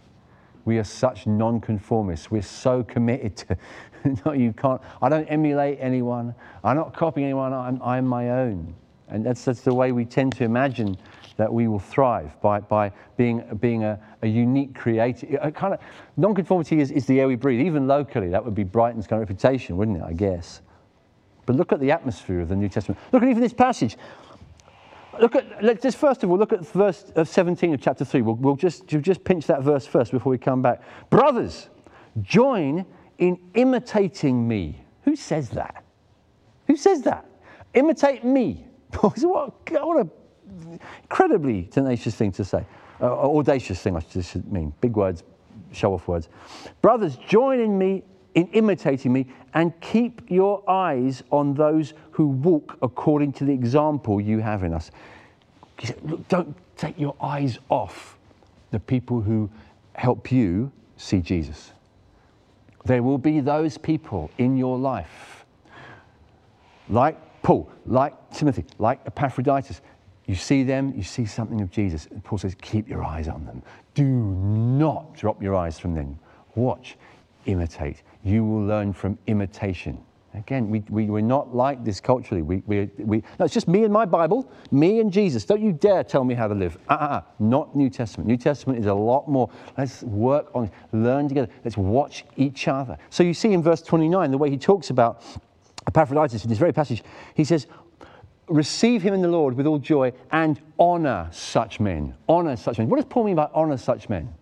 We 0.64 0.78
are 0.78 0.84
such 0.84 1.26
nonconformists. 1.26 2.30
We're 2.30 2.42
so 2.42 2.82
committed 2.82 3.36
to, 3.36 3.56
no, 4.24 4.32
you 4.32 4.52
can't, 4.52 4.80
I 5.02 5.08
don't 5.08 5.26
emulate 5.26 5.78
anyone. 5.80 6.34
I'm 6.64 6.76
not 6.76 6.94
copying 6.94 7.26
anyone. 7.26 7.52
I'm, 7.52 7.80
I'm 7.82 8.06
my 8.06 8.30
own. 8.30 8.74
And 9.08 9.24
that's, 9.24 9.44
that's 9.44 9.60
the 9.60 9.74
way 9.74 9.92
we 9.92 10.04
tend 10.04 10.36
to 10.36 10.44
imagine 10.44 10.96
that 11.36 11.52
we 11.52 11.68
will 11.68 11.78
thrive 11.78 12.40
by, 12.40 12.60
by 12.60 12.90
being, 13.16 13.44
being 13.60 13.84
a, 13.84 14.00
a 14.22 14.26
unique 14.26 14.74
creative. 14.74 15.38
A 15.42 15.52
kind 15.52 15.74
of, 15.74 15.80
nonconformity 16.16 16.80
is, 16.80 16.90
is 16.90 17.06
the 17.06 17.20
air 17.20 17.28
we 17.28 17.36
breathe. 17.36 17.64
Even 17.64 17.86
locally, 17.86 18.28
that 18.30 18.44
would 18.44 18.54
be 18.54 18.64
Brighton's 18.64 19.06
kind 19.06 19.22
of 19.22 19.28
reputation, 19.28 19.76
wouldn't 19.76 19.98
it, 19.98 20.02
I 20.02 20.12
guess? 20.12 20.62
But 21.44 21.56
look 21.56 21.72
at 21.72 21.78
the 21.78 21.92
atmosphere 21.92 22.40
of 22.40 22.48
the 22.48 22.56
New 22.56 22.68
Testament. 22.68 23.00
Look 23.12 23.22
at 23.22 23.28
even 23.28 23.42
this 23.42 23.52
passage. 23.52 23.96
Look 25.20 25.36
at, 25.36 25.62
let's 25.62 25.82
just 25.82 25.96
first 25.96 26.22
of 26.22 26.30
all 26.30 26.38
look 26.38 26.52
at 26.52 26.66
verse 26.66 27.04
17 27.22 27.74
of 27.74 27.80
chapter 27.80 28.04
3. 28.04 28.22
We'll, 28.22 28.34
we'll 28.36 28.56
just, 28.56 28.92
we'll 28.92 29.02
just 29.02 29.24
pinch 29.24 29.46
that 29.46 29.62
verse 29.62 29.86
first 29.86 30.12
before 30.12 30.30
we 30.30 30.38
come 30.38 30.62
back. 30.62 30.82
Brothers, 31.10 31.68
join 32.22 32.84
in 33.18 33.38
imitating 33.54 34.46
me. 34.46 34.84
Who 35.02 35.16
says 35.16 35.50
that? 35.50 35.84
Who 36.66 36.76
says 36.76 37.02
that? 37.02 37.24
Imitate 37.74 38.24
me. 38.24 38.66
what, 39.00 39.22
what 39.70 40.00
an 40.00 40.10
incredibly 41.02 41.64
tenacious 41.64 42.14
thing 42.14 42.32
to 42.32 42.44
say. 42.44 42.64
Uh, 43.00 43.36
audacious 43.36 43.80
thing, 43.80 43.96
I 43.96 44.20
should 44.20 44.50
mean. 44.50 44.72
Big 44.80 44.96
words, 44.96 45.22
show 45.72 45.92
off 45.94 46.08
words. 46.08 46.28
Brothers, 46.80 47.16
join 47.16 47.60
in 47.60 47.76
me 47.76 48.02
in 48.36 48.46
imitating 48.48 49.12
me 49.12 49.26
and 49.54 49.78
keep 49.80 50.30
your 50.30 50.62
eyes 50.70 51.24
on 51.32 51.54
those 51.54 51.94
who 52.12 52.28
walk 52.28 52.78
according 52.82 53.32
to 53.32 53.44
the 53.44 53.52
example 53.52 54.20
you 54.20 54.38
have 54.38 54.62
in 54.62 54.72
us. 54.72 54.90
Look, 56.04 56.28
don't 56.28 56.54
take 56.76 56.98
your 57.00 57.16
eyes 57.20 57.58
off 57.70 58.16
the 58.70 58.78
people 58.78 59.20
who 59.22 59.50
help 59.94 60.30
you 60.30 60.70
see 60.98 61.20
Jesus. 61.20 61.72
There 62.84 63.02
will 63.02 63.18
be 63.18 63.40
those 63.40 63.78
people 63.78 64.30
in 64.38 64.56
your 64.56 64.78
life, 64.78 65.44
like 66.88 67.16
Paul, 67.42 67.68
like 67.86 68.12
Timothy, 68.30 68.64
like 68.78 69.00
Epaphroditus. 69.06 69.80
You 70.26 70.34
see 70.34 70.62
them, 70.62 70.92
you 70.94 71.02
see 71.02 71.24
something 71.24 71.60
of 71.62 71.70
Jesus. 71.70 72.06
And 72.10 72.22
Paul 72.22 72.38
says, 72.38 72.54
keep 72.60 72.88
your 72.88 73.02
eyes 73.02 73.28
on 73.28 73.46
them. 73.46 73.62
Do 73.94 74.04
not 74.04 75.14
drop 75.14 75.42
your 75.42 75.54
eyes 75.54 75.78
from 75.78 75.94
them. 75.94 76.18
Watch, 76.54 76.96
imitate. 77.46 78.02
You 78.26 78.44
will 78.44 78.66
learn 78.66 78.92
from 78.92 79.18
imitation. 79.28 80.02
Again, 80.34 80.68
we, 80.68 80.80
we, 80.90 81.06
we're 81.06 81.20
not 81.20 81.54
like 81.54 81.84
this 81.84 82.00
culturally. 82.00 82.42
We, 82.42 82.60
we, 82.66 82.90
we, 82.98 83.22
no, 83.38 83.44
it's 83.44 83.54
just 83.54 83.68
me 83.68 83.84
and 83.84 83.92
my 83.92 84.04
Bible, 84.04 84.50
me 84.72 84.98
and 84.98 85.12
Jesus. 85.12 85.44
Don't 85.44 85.62
you 85.62 85.72
dare 85.72 86.02
tell 86.02 86.24
me 86.24 86.34
how 86.34 86.48
to 86.48 86.54
live. 86.54 86.76
Uh-uh, 86.88 87.20
not 87.38 87.76
New 87.76 87.88
Testament. 87.88 88.26
New 88.26 88.36
Testament 88.36 88.80
is 88.80 88.86
a 88.86 88.94
lot 88.94 89.28
more. 89.28 89.48
Let's 89.78 90.02
work 90.02 90.50
on, 90.56 90.72
learn 90.92 91.28
together. 91.28 91.48
Let's 91.64 91.76
watch 91.76 92.24
each 92.36 92.66
other. 92.66 92.98
So 93.10 93.22
you 93.22 93.32
see 93.32 93.52
in 93.52 93.62
verse 93.62 93.80
29, 93.80 94.32
the 94.32 94.38
way 94.38 94.50
he 94.50 94.58
talks 94.58 94.90
about 94.90 95.22
Epaphroditus, 95.86 96.42
in 96.42 96.50
this 96.50 96.58
very 96.58 96.72
passage, 96.72 97.04
he 97.34 97.44
says, 97.44 97.68
Receive 98.48 99.02
him 99.02 99.14
in 99.14 99.22
the 99.22 99.28
Lord 99.28 99.54
with 99.54 99.66
all 99.66 99.78
joy 99.78 100.12
and 100.32 100.60
honor 100.80 101.28
such 101.30 101.78
men. 101.78 102.14
Honor 102.28 102.56
such 102.56 102.78
men. 102.78 102.88
What 102.88 102.96
does 102.96 103.06
Paul 103.06 103.24
mean 103.24 103.36
by 103.36 103.48
honor 103.54 103.76
such 103.76 104.08
men? 104.08 104.34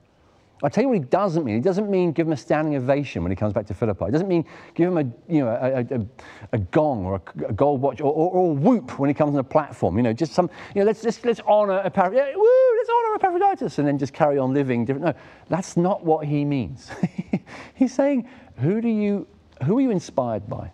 I'll 0.65 0.71
tell 0.71 0.83
you 0.83 0.89
what 0.89 0.99
he 0.99 1.05
doesn't 1.05 1.45
mean. 1.45 1.57
He 1.57 1.61
doesn't 1.61 1.91
mean 1.91 2.13
give 2.13 2.27
him 2.27 2.33
a 2.33 2.39
standing 2.39 2.75
ovation 2.75 3.23
when 3.23 3.31
he 3.31 3.37
comes 3.37 3.53
back 3.53 3.67
to 3.67 3.75
Philippi. 3.75 4.07
It 4.07 4.13
doesn't 4.13 4.29
mean 4.29 4.47
give 4.75 4.91
him 4.91 4.97
a, 4.97 5.31
you 5.31 5.45
know, 5.45 5.49
a, 5.49 5.95
a, 5.95 6.07
a 6.53 6.59
gong 6.59 7.05
or 7.05 7.17
a, 7.17 7.49
a, 7.49 7.53
gold 7.53 7.83
watch 7.83 8.01
or, 8.01 8.11
or, 8.11 8.31
or, 8.31 8.51
a 8.51 8.55
whoop 8.55 8.99
when 8.99 9.11
he 9.11 9.15
comes 9.15 9.35
on 9.35 9.41
a 9.41 9.45
platform. 9.45 9.99
You 9.99 10.03
know, 10.05 10.15
just 10.15 10.33
some, 10.33 10.49
you 10.75 10.81
know, 10.81 10.87
let's, 10.87 11.05
let's, 11.05 11.23
let's 11.23 11.41
honor 11.47 11.81
Epaphroditus. 11.85 12.31
Yeah, 12.31 12.35
woo, 12.35 12.77
let's 12.79 12.89
honor 12.89 13.15
Epaphroditus 13.17 13.79
and 13.79 13.87
then 13.87 13.99
just 13.99 14.15
carry 14.15 14.39
on 14.39 14.55
living 14.55 14.87
different. 14.87 15.05
No, 15.05 15.15
that's 15.51 15.77
not 15.77 16.03
what 16.03 16.27
he 16.27 16.47
means. 16.47 16.91
He's 17.75 17.93
saying, 17.93 18.27
who 18.57 18.81
do 18.81 18.89
you, 18.89 19.27
who 19.65 19.77
are 19.77 19.83
you 19.83 19.91
inspired 19.91 20.49
by? 20.49 20.73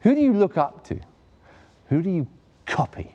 Who 0.00 0.16
do 0.16 0.20
you 0.20 0.32
look 0.32 0.56
up 0.56 0.82
to? 0.88 0.98
Who 1.90 2.02
do 2.02 2.10
you 2.10 2.26
copy? 2.66 3.14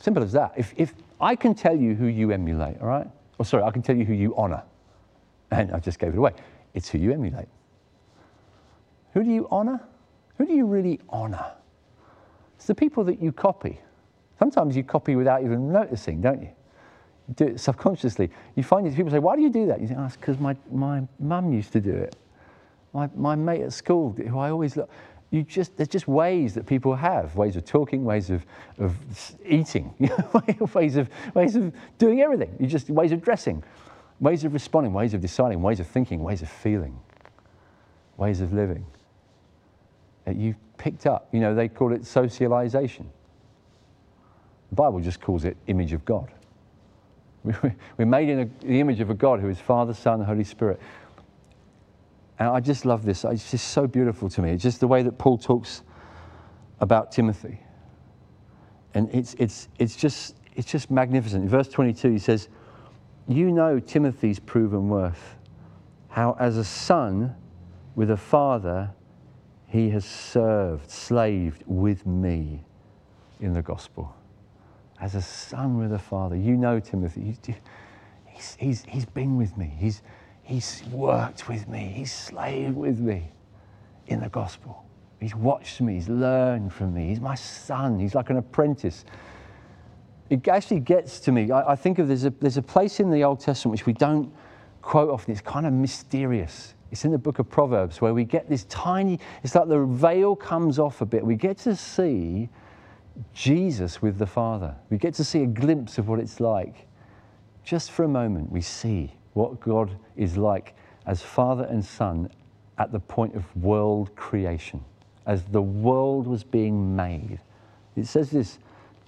Simple 0.00 0.22
as 0.22 0.30
that. 0.30 0.52
If, 0.56 0.74
if 0.76 0.94
I 1.20 1.34
can 1.34 1.56
tell 1.56 1.76
you 1.76 1.96
who 1.96 2.06
you 2.06 2.30
emulate, 2.30 2.80
all 2.80 2.86
right? 2.86 3.08
Or 3.38 3.44
sorry, 3.44 3.62
I 3.62 3.70
can 3.70 3.82
tell 3.82 3.96
you 3.96 4.04
who 4.04 4.14
you 4.14 4.36
honor. 4.36 4.62
And 5.50 5.72
I 5.72 5.78
just 5.78 5.98
gave 5.98 6.12
it 6.12 6.18
away. 6.18 6.32
It's 6.74 6.88
who 6.88 6.98
you 6.98 7.12
emulate. 7.12 7.48
Who 9.14 9.24
do 9.24 9.30
you 9.30 9.48
honor? 9.50 9.80
Who 10.36 10.46
do 10.46 10.52
you 10.52 10.66
really 10.66 11.00
honor? 11.08 11.52
It's 12.56 12.66
the 12.66 12.74
people 12.74 13.04
that 13.04 13.22
you 13.22 13.32
copy. 13.32 13.80
Sometimes 14.38 14.76
you 14.76 14.84
copy 14.84 15.16
without 15.16 15.42
even 15.42 15.72
noticing, 15.72 16.20
don't 16.20 16.42
you? 16.42 16.50
You 17.28 17.34
do 17.34 17.46
it 17.46 17.60
subconsciously. 17.60 18.30
You 18.56 18.62
find 18.62 18.86
these 18.86 18.94
people 18.94 19.10
say, 19.10 19.18
Why 19.18 19.36
do 19.36 19.42
you 19.42 19.50
do 19.50 19.66
that? 19.66 19.80
You 19.80 19.88
think, 19.88 19.98
Oh, 19.98 20.04
it's 20.04 20.16
because 20.16 20.38
my, 20.38 20.56
my 20.70 21.02
mum 21.18 21.52
used 21.52 21.72
to 21.72 21.80
do 21.80 21.94
it. 21.94 22.16
My, 22.92 23.08
my 23.14 23.34
mate 23.34 23.62
at 23.62 23.72
school, 23.72 24.12
who 24.12 24.38
I 24.38 24.50
always 24.50 24.76
look 24.76 24.90
you 25.30 25.42
just 25.42 25.76
there's 25.76 25.88
just 25.88 26.08
ways 26.08 26.54
that 26.54 26.66
people 26.66 26.94
have 26.94 27.36
ways 27.36 27.56
of 27.56 27.64
talking 27.64 28.04
ways 28.04 28.30
of, 28.30 28.44
of 28.78 28.96
eating 29.46 29.94
ways 30.74 30.96
of 30.96 31.10
ways 31.34 31.56
of 31.56 31.72
doing 31.98 32.20
everything. 32.20 32.56
You 32.58 32.66
just 32.66 32.88
ways 32.88 33.12
of 33.12 33.22
dressing 33.22 33.62
ways 34.20 34.44
of 34.44 34.52
responding 34.52 34.92
ways 34.92 35.14
of 35.14 35.20
deciding 35.20 35.62
ways 35.62 35.80
of 35.80 35.86
thinking 35.86 36.22
ways 36.22 36.42
of 36.42 36.48
feeling 36.48 36.98
ways 38.16 38.40
of 38.40 38.52
living 38.52 38.84
that 40.24 40.36
you've 40.36 40.56
picked 40.78 41.06
up. 41.06 41.28
You 41.32 41.40
know 41.40 41.54
they 41.54 41.68
call 41.68 41.92
it 41.92 42.06
socialization. 42.06 43.10
The 44.70 44.76
bible 44.76 45.00
just 45.00 45.20
calls 45.20 45.44
it 45.44 45.56
image 45.66 45.92
of 45.92 46.04
god. 46.06 46.32
We're 47.96 48.06
made 48.06 48.28
in 48.30 48.40
a, 48.40 48.66
the 48.66 48.80
image 48.80 49.00
of 49.00 49.10
a 49.10 49.14
god 49.14 49.40
who 49.40 49.48
is 49.48 49.58
father 49.58 49.94
son 49.94 50.22
holy 50.22 50.44
spirit 50.44 50.80
and 52.38 52.48
I 52.48 52.60
just 52.60 52.84
love 52.84 53.04
this. 53.04 53.24
It's 53.24 53.50
just 53.50 53.68
so 53.68 53.86
beautiful 53.86 54.28
to 54.30 54.42
me. 54.42 54.50
It's 54.50 54.62
just 54.62 54.80
the 54.80 54.86
way 54.86 55.02
that 55.02 55.18
Paul 55.18 55.38
talks 55.38 55.82
about 56.80 57.10
Timothy. 57.10 57.58
And 58.94 59.12
it's, 59.12 59.34
it's, 59.34 59.68
it's, 59.78 59.96
just, 59.96 60.36
it's 60.54 60.70
just 60.70 60.90
magnificent. 60.90 61.42
In 61.42 61.48
verse 61.48 61.68
22, 61.68 62.10
he 62.10 62.18
says, 62.18 62.48
You 63.26 63.50
know 63.50 63.80
Timothy's 63.80 64.38
proven 64.38 64.88
worth, 64.88 65.36
how 66.08 66.36
as 66.38 66.56
a 66.56 66.64
son 66.64 67.34
with 67.96 68.10
a 68.10 68.16
father, 68.16 68.90
he 69.66 69.90
has 69.90 70.04
served, 70.04 70.88
slaved 70.90 71.64
with 71.66 72.06
me 72.06 72.64
in 73.40 73.52
the 73.52 73.62
gospel. 73.62 74.14
As 75.00 75.14
a 75.14 75.22
son 75.22 75.78
with 75.78 75.92
a 75.92 75.98
father, 75.98 76.36
you 76.36 76.56
know 76.56 76.80
Timothy. 76.80 77.36
He's, 78.26 78.56
he's, 78.58 78.84
he's 78.84 79.04
been 79.04 79.36
with 79.36 79.56
me. 79.56 79.74
He's, 79.78 80.02
He's 80.48 80.82
worked 80.90 81.46
with 81.46 81.68
me, 81.68 81.92
He's 81.94 82.10
slaved 82.10 82.74
with 82.74 82.98
me 83.00 83.30
in 84.06 84.20
the 84.20 84.30
gospel. 84.30 84.82
He's 85.20 85.34
watched 85.34 85.82
me, 85.82 85.96
He's 85.96 86.08
learned 86.08 86.72
from 86.72 86.94
me. 86.94 87.08
He's 87.08 87.20
my 87.20 87.34
son, 87.34 87.98
He's 87.98 88.14
like 88.14 88.30
an 88.30 88.38
apprentice. 88.38 89.04
It 90.30 90.48
actually 90.48 90.80
gets 90.80 91.20
to 91.20 91.32
me. 91.32 91.50
I, 91.50 91.72
I 91.72 91.76
think 91.76 91.98
of 91.98 92.08
there's 92.08 92.24
a, 92.24 92.30
there's 92.30 92.56
a 92.56 92.62
place 92.62 92.98
in 92.98 93.10
the 93.10 93.24
Old 93.24 93.40
Testament 93.40 93.72
which 93.72 93.84
we 93.84 93.92
don't 93.92 94.32
quote 94.80 95.10
often, 95.10 95.32
it's 95.32 95.42
kind 95.42 95.66
of 95.66 95.74
mysterious. 95.74 96.72
It's 96.90 97.04
in 97.04 97.12
the 97.12 97.18
book 97.18 97.38
of 97.40 97.50
Proverbs 97.50 98.00
where 98.00 98.14
we 98.14 98.24
get 98.24 98.48
this 98.48 98.64
tiny, 98.70 99.20
it's 99.42 99.54
like 99.54 99.68
the 99.68 99.84
veil 99.84 100.34
comes 100.34 100.78
off 100.78 101.02
a 101.02 101.06
bit. 101.06 101.22
We 101.22 101.36
get 101.36 101.58
to 101.58 101.76
see 101.76 102.48
Jesus 103.34 104.00
with 104.00 104.16
the 104.16 104.26
Father. 104.26 104.74
We 104.88 104.96
get 104.96 105.12
to 105.14 105.24
see 105.24 105.42
a 105.42 105.46
glimpse 105.46 105.98
of 105.98 106.08
what 106.08 106.20
it's 106.20 106.40
like. 106.40 106.86
Just 107.64 107.90
for 107.90 108.04
a 108.04 108.08
moment, 108.08 108.50
we 108.50 108.62
see 108.62 109.12
what 109.38 109.60
God 109.60 109.96
is 110.16 110.36
like 110.36 110.74
as 111.06 111.22
Father 111.22 111.62
and 111.70 111.84
Son 111.84 112.28
at 112.76 112.90
the 112.90 112.98
point 112.98 113.36
of 113.36 113.44
world 113.56 114.14
creation, 114.16 114.84
as 115.26 115.44
the 115.44 115.62
world 115.62 116.26
was 116.26 116.42
being 116.42 116.96
made. 116.96 117.38
It 117.94 118.08
says 118.08 118.30
this 118.30 118.58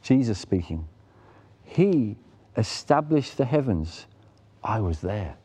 Jesus 0.03 0.39
speaking, 0.39 0.87
He 1.65 2.17
established 2.57 3.39
the 3.39 3.45
heavens. 3.45 4.07
I 4.63 4.79
was 4.79 5.01
there. 5.01 5.37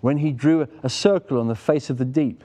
When 0.00 0.18
He 0.18 0.30
drew 0.30 0.68
a 0.84 0.88
circle 0.88 1.40
on 1.40 1.48
the 1.48 1.56
face 1.56 1.90
of 1.90 1.98
the 1.98 2.04
deep, 2.04 2.44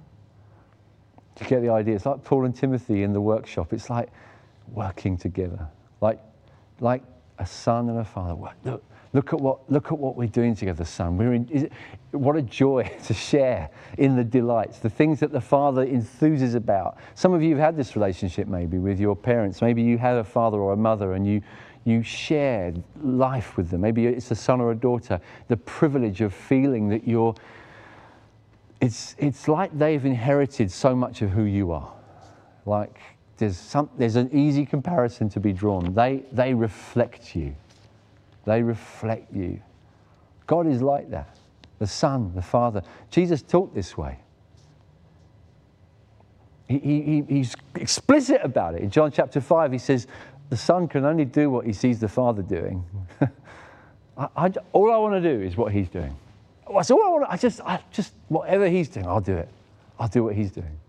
You 1.41 1.47
get 1.47 1.61
the 1.61 1.69
idea? 1.69 1.95
It's 1.95 2.05
like 2.05 2.23
Paul 2.23 2.45
and 2.45 2.55
Timothy 2.55 3.03
in 3.03 3.13
the 3.13 3.21
workshop. 3.21 3.73
It's 3.73 3.89
like 3.89 4.09
working 4.71 5.17
together, 5.17 5.67
like, 5.99 6.19
like 6.79 7.03
a 7.39 7.45
son 7.45 7.89
and 7.89 7.99
a 7.99 8.05
father. 8.05 8.35
Look, 8.63 8.83
look, 9.13 9.33
at 9.33 9.41
what, 9.41 9.69
look 9.69 9.87
at 9.91 9.97
what 9.97 10.15
we're 10.15 10.27
doing 10.27 10.55
together, 10.55 10.85
son. 10.85 11.17
We're 11.17 11.33
in, 11.33 11.49
it, 11.51 11.71
what 12.11 12.35
a 12.35 12.41
joy 12.41 12.83
to 13.05 13.13
share 13.13 13.69
in 13.97 14.15
the 14.15 14.23
delights, 14.23 14.79
the 14.79 14.89
things 14.89 15.19
that 15.19 15.31
the 15.31 15.41
father 15.41 15.85
enthuses 15.85 16.55
about. 16.55 16.97
Some 17.15 17.33
of 17.33 17.41
you 17.41 17.55
have 17.55 17.65
had 17.65 17.77
this 17.77 17.95
relationship 17.95 18.47
maybe 18.47 18.77
with 18.77 18.99
your 18.99 19.15
parents. 19.15 19.61
Maybe 19.61 19.81
you 19.81 19.97
had 19.97 20.17
a 20.17 20.23
father 20.23 20.59
or 20.59 20.73
a 20.73 20.77
mother 20.77 21.13
and 21.13 21.25
you, 21.25 21.41
you 21.85 22.03
shared 22.03 22.81
life 23.01 23.57
with 23.57 23.69
them. 23.69 23.81
Maybe 23.81 24.05
it's 24.05 24.29
a 24.29 24.35
son 24.35 24.61
or 24.61 24.71
a 24.71 24.75
daughter. 24.75 25.19
The 25.47 25.57
privilege 25.57 26.21
of 26.21 26.33
feeling 26.33 26.89
that 26.89 27.07
you're 27.07 27.33
it's, 28.81 29.15
it's 29.19 29.47
like 29.47 29.77
they've 29.77 30.03
inherited 30.03 30.71
so 30.71 30.95
much 30.95 31.21
of 31.21 31.29
who 31.29 31.43
you 31.43 31.71
are. 31.71 31.93
Like 32.65 32.99
there's, 33.37 33.57
some, 33.57 33.89
there's 33.97 34.15
an 34.15 34.29
easy 34.33 34.65
comparison 34.65 35.29
to 35.29 35.39
be 35.39 35.53
drawn. 35.53 35.93
They, 35.93 36.23
they 36.31 36.53
reflect 36.53 37.35
you. 37.35 37.55
They 38.45 38.63
reflect 38.63 39.31
you. 39.33 39.61
God 40.47 40.67
is 40.67 40.81
like 40.81 41.09
that. 41.11 41.37
The 41.77 41.87
Son, 41.87 42.33
the 42.35 42.41
Father. 42.41 42.81
Jesus 43.11 43.41
taught 43.43 43.73
this 43.73 43.97
way. 43.97 44.19
He, 46.67 46.79
he, 46.79 47.23
he's 47.27 47.55
explicit 47.75 48.41
about 48.43 48.75
it. 48.75 48.81
In 48.81 48.89
John 48.89 49.11
chapter 49.11 49.41
5, 49.41 49.71
he 49.71 49.77
says, 49.77 50.07
The 50.49 50.57
Son 50.57 50.87
can 50.87 51.05
only 51.05 51.25
do 51.25 51.49
what 51.49 51.65
he 51.65 51.73
sees 51.73 51.99
the 51.99 52.07
Father 52.07 52.41
doing. 52.41 52.83
I, 54.17 54.27
I, 54.35 54.53
all 54.71 54.91
I 54.91 54.97
want 54.97 55.21
to 55.21 55.37
do 55.37 55.43
is 55.43 55.55
what 55.55 55.71
he's 55.71 55.89
doing. 55.89 56.15
I 56.75 56.93
want. 56.93 57.25
I 57.29 57.37
just, 57.37 57.61
I 57.61 57.79
just, 57.91 58.13
whatever 58.27 58.67
he's 58.67 58.89
doing, 58.89 59.07
I'll 59.07 59.21
do 59.21 59.35
it. 59.35 59.49
I'll 59.99 60.07
do 60.07 60.23
what 60.23 60.35
he's 60.35 60.51
doing 60.51 60.79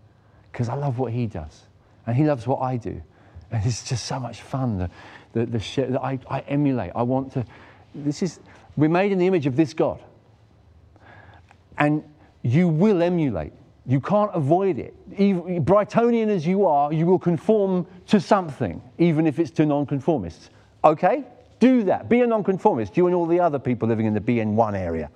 because 0.51 0.69
I 0.69 0.75
love 0.75 0.99
what 0.99 1.11
he 1.11 1.27
does, 1.27 1.63
and 2.05 2.15
he 2.15 2.23
loves 2.23 2.47
what 2.47 2.61
I 2.61 2.77
do, 2.77 3.01
and 3.51 3.65
it's 3.65 3.83
just 3.87 4.05
so 4.05 4.19
much 4.19 4.41
fun. 4.41 4.77
The, 4.77 4.89
the, 5.33 5.45
the 5.45 5.59
shit 5.59 5.91
that 5.91 6.01
I, 6.01 6.19
I 6.29 6.39
emulate. 6.41 6.91
I 6.95 7.03
want 7.03 7.33
to. 7.33 7.45
This 7.93 8.21
is 8.21 8.39
we're 8.77 8.89
made 8.89 9.11
in 9.11 9.17
the 9.17 9.27
image 9.27 9.45
of 9.45 9.55
this 9.55 9.73
God, 9.73 9.99
and 11.77 12.03
you 12.41 12.67
will 12.67 13.01
emulate. 13.01 13.53
You 13.85 13.99
can't 13.99 14.31
avoid 14.33 14.79
it. 14.79 14.95
Even, 15.17 15.63
Brightonian 15.65 16.29
as 16.29 16.47
you 16.47 16.65
are, 16.65 16.93
you 16.93 17.05
will 17.05 17.19
conform 17.19 17.85
to 18.07 18.19
something, 18.19 18.81
even 18.97 19.27
if 19.27 19.39
it's 19.39 19.51
to 19.51 19.65
nonconformists. 19.65 20.49
Okay? 20.85 21.25
Do 21.59 21.83
that. 21.83 22.07
Be 22.07 22.21
a 22.21 22.27
nonconformist, 22.27 22.95
you 22.95 23.07
and 23.07 23.15
all 23.15 23.25
the 23.25 23.41
other 23.41 23.59
people 23.59 23.89
living 23.89 24.05
in 24.05 24.13
the 24.13 24.21
BN1 24.21 24.73
area 24.77 25.09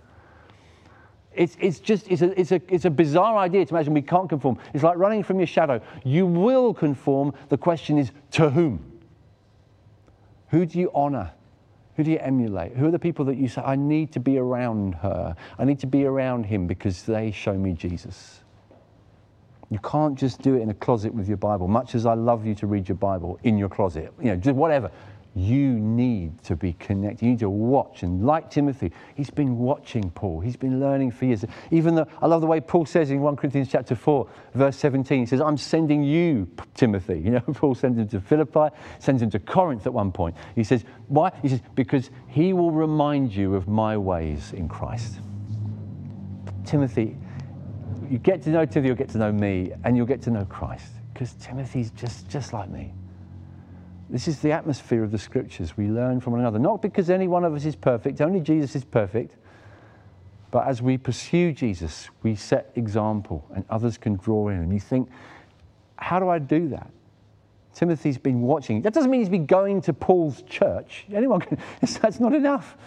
it's, 1.38 1.56
it's 1.60 1.80
just 1.80 2.08
it's 2.10 2.22
a, 2.22 2.40
it's, 2.40 2.52
a, 2.52 2.62
it's 2.68 2.86
a 2.86 2.90
bizarre 2.90 3.38
idea 3.38 3.66
to 3.66 3.74
imagine 3.74 3.94
we 3.94 4.02
can't 4.02 4.28
conform. 4.28 4.58
It's 4.74 4.84
like 4.84 4.98
running 4.98 5.24
from 5.24 5.40
your 5.40 5.48
shadow. 5.48 5.82
You 6.04 6.26
will 6.26 6.74
conform. 6.74 7.34
The 7.50 7.58
question 7.58 7.98
is 7.98 8.12
to 8.32 8.50
whom? 8.50 8.84
Who 10.50 10.66
do 10.66 10.80
you 10.80 10.92
honor? 10.94 11.32
Who 11.96 12.04
do 12.04 12.12
you 12.12 12.20
emulate? 12.20 12.76
Who 12.76 12.88
are 12.88 12.92
the 12.92 13.00
people 13.00 13.26
that 13.26 13.38
you 13.38 13.48
say, 13.48 13.62
I 13.62 13.76
need 13.76 14.12
to 14.14 14.20
be 14.20 14.38
around 14.38 14.96
her? 14.96 15.36
I 15.58 15.66
need 15.66 15.80
to 15.80 15.88
be 15.88 16.06
around 16.06 16.46
him 16.46 16.68
because 16.68 17.04
they 17.04 17.32
show 17.32 17.54
me 17.54 17.74
Jesus. 17.74 18.42
You 19.70 19.80
can't 19.80 20.18
just 20.18 20.42
do 20.42 20.56
it 20.56 20.62
in 20.62 20.70
a 20.70 20.74
closet 20.74 21.14
with 21.14 21.28
your 21.28 21.38
Bible. 21.38 21.68
Much 21.68 21.96
as 21.96 22.06
I 22.06 22.14
love 22.14 22.46
you 22.46 22.56
to 22.56 22.68
read 22.68 22.88
your 22.88 22.96
Bible 22.96 23.40
in 23.44 23.58
your 23.58 23.68
closet, 23.68 24.14
you 24.20 24.26
know, 24.26 24.36
just 24.36 24.56
whatever. 24.56 24.92
You 25.38 25.70
need 25.80 26.42
to 26.46 26.56
be 26.56 26.74
connected. 26.74 27.24
You 27.24 27.32
need 27.32 27.40
to 27.40 27.50
watch. 27.50 28.02
And 28.02 28.26
like 28.26 28.50
Timothy, 28.50 28.92
he's 29.14 29.30
been 29.30 29.60
watching 29.60 30.10
Paul. 30.10 30.40
He's 30.40 30.56
been 30.56 30.80
learning 30.80 31.12
for 31.12 31.26
years. 31.26 31.46
Even 31.70 31.94
though 31.94 32.08
I 32.24 32.26
love 32.26 32.42
the 32.42 32.48
way 32.48 32.60
Paul 32.60 32.88
says 32.88 33.12
in 33.12 33.22
1 33.22 33.36
Corinthians 33.36 33.70
chapter 33.70 33.94
4, 33.94 34.28
verse 34.56 34.76
17, 34.78 35.20
he 35.20 35.26
says, 35.28 35.40
I'm 35.40 35.58
sending 35.58 36.04
you, 36.04 36.50
Timothy. 36.74 37.22
You 37.28 37.34
know, 37.34 37.42
Paul 37.42 37.76
sends 37.76 38.00
him 38.00 38.08
to 38.10 38.22
Philippi, 38.22 38.74
sends 39.00 39.22
him 39.22 39.30
to 39.32 39.40
Corinth 39.40 39.86
at 39.86 39.94
one 39.94 40.14
point. 40.14 40.34
He 40.56 40.64
says, 40.64 40.86
Why? 41.10 41.30
He 41.42 41.50
says, 41.50 41.60
Because 41.76 42.10
he 42.28 42.54
will 42.54 42.72
remind 42.72 43.36
you 43.36 43.54
of 43.56 43.68
my 43.68 43.98
ways 43.98 44.54
in 44.54 44.70
Christ. 44.70 45.20
Timothy, 46.66 47.18
you 48.10 48.18
get 48.18 48.42
to 48.44 48.50
know 48.50 48.66
Timothy, 48.66 48.88
you'll 48.88 48.96
get 48.96 49.10
to 49.10 49.18
know 49.18 49.34
me, 49.34 49.74
and 49.84 49.98
you'll 49.98 50.06
get 50.06 50.22
to 50.22 50.32
know 50.32 50.46
Christ. 50.46 50.94
Because 51.14 51.34
Timothy's 51.34 51.92
just, 51.92 52.30
just 52.30 52.54
like 52.54 52.70
me. 52.70 52.94
This 54.10 54.28
is 54.28 54.40
the 54.40 54.52
atmosphere 54.52 55.04
of 55.04 55.12
the 55.12 55.18
scriptures. 55.18 55.76
We 55.76 55.88
learn 55.88 56.22
from 56.22 56.34
one 56.34 56.42
another. 56.42 56.60
Not 56.60 56.82
because 56.82 57.10
any 57.10 57.28
one 57.28 57.44
of 57.44 57.54
us 57.54 57.66
is 57.66 57.76
perfect, 57.76 58.22
only 58.22 58.40
Jesus 58.40 58.76
is 58.76 58.86
perfect. 58.86 59.36
But 60.50 60.68
as 60.68 60.82
we 60.82 60.98
pursue 60.98 61.52
Jesus, 61.52 62.10
we 62.24 62.36
set 62.36 62.72
example 62.76 63.46
and 63.54 63.66
others 63.70 63.98
can 63.98 64.16
draw 64.16 64.48
in. 64.48 64.58
And 64.58 64.74
you 64.74 64.80
think, 64.80 65.10
how 65.98 66.20
do 66.20 66.30
I 66.30 66.40
do 66.40 66.70
that? 66.70 66.90
Timothy's 67.74 68.18
been 68.18 68.42
watching. 68.42 68.82
That 68.82 68.94
doesn't 68.94 69.12
mean 69.12 69.20
he's 69.20 69.30
been 69.30 69.46
going 69.46 69.82
to 69.82 69.94
Paul's 69.94 70.42
church. 70.44 71.06
Anyone 71.14 71.42
can, 71.42 71.58
that's 72.02 72.20
not 72.20 72.34
enough. 72.34 72.78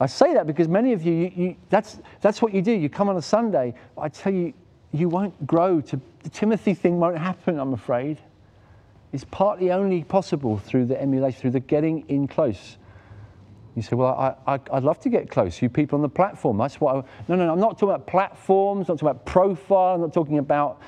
I 0.00 0.06
say 0.06 0.34
that 0.34 0.46
because 0.46 0.68
many 0.68 0.92
of 0.92 1.02
you, 1.02 1.12
you, 1.12 1.32
you, 1.36 1.56
that's, 1.70 1.98
that's 2.20 2.40
what 2.40 2.54
you 2.54 2.62
do. 2.62 2.72
You 2.72 2.88
come 2.88 3.08
on 3.08 3.16
a 3.16 3.22
Sunday. 3.22 3.74
I 3.98 4.08
tell 4.08 4.32
you, 4.32 4.54
you 4.92 5.08
won't 5.08 5.46
grow. 5.46 5.80
To, 5.80 6.00
the 6.22 6.28
Timothy 6.30 6.72
thing 6.72 6.98
won't 6.98 7.18
happen, 7.18 7.58
I'm 7.58 7.74
afraid. 7.74 8.18
It's 9.14 9.24
partly 9.30 9.70
only 9.70 10.02
possible 10.02 10.58
through 10.58 10.86
the 10.86 11.00
emulation, 11.00 11.40
through 11.40 11.52
the 11.52 11.60
getting 11.60 12.04
in 12.08 12.26
close. 12.26 12.78
You 13.76 13.82
say, 13.82 13.94
well, 13.94 14.36
I, 14.44 14.58
would 14.72 14.82
love 14.82 14.98
to 15.00 15.08
get 15.08 15.30
close. 15.30 15.62
You 15.62 15.68
people 15.68 15.94
on 15.94 16.02
the 16.02 16.08
platform, 16.08 16.58
that's 16.58 16.80
what 16.80 16.96
I, 16.96 16.98
no, 17.28 17.36
no, 17.36 17.46
no, 17.46 17.52
I'm 17.52 17.60
not 17.60 17.78
talking 17.78 17.90
about 17.90 18.08
platforms, 18.08 18.88
I'm 18.88 18.94
not 18.94 18.98
talking 18.98 19.10
about 19.10 19.24
profile, 19.24 19.94
I'm 19.94 20.00
not 20.00 20.12
talking 20.12 20.38
about 20.38 20.82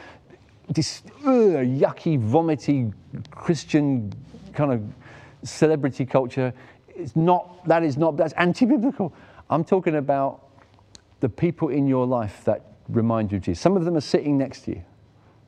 this 0.69 1.05
ugh, 1.21 1.25
yucky, 1.25 2.19
vomity 2.19 2.91
Christian 3.31 4.13
kind 4.55 4.73
of 4.73 4.83
celebrity 5.49 6.05
culture. 6.05 6.53
It's 6.89 7.15
not, 7.15 7.65
that 7.69 7.85
is 7.85 7.97
not, 7.97 8.17
that's 8.17 8.33
anti-biblical. 8.33 9.15
I'm 9.51 9.63
talking 9.63 9.95
about 9.95 10.49
the 11.21 11.29
people 11.29 11.69
in 11.69 11.87
your 11.87 12.05
life 12.09 12.43
that 12.45 12.73
remind 12.89 13.31
you 13.31 13.37
of 13.37 13.45
Jesus. 13.45 13.61
Some 13.61 13.77
of 13.77 13.85
them 13.85 13.97
are 13.97 14.01
sitting 14.01 14.37
next 14.37 14.63
to 14.63 14.73
you. 14.73 14.83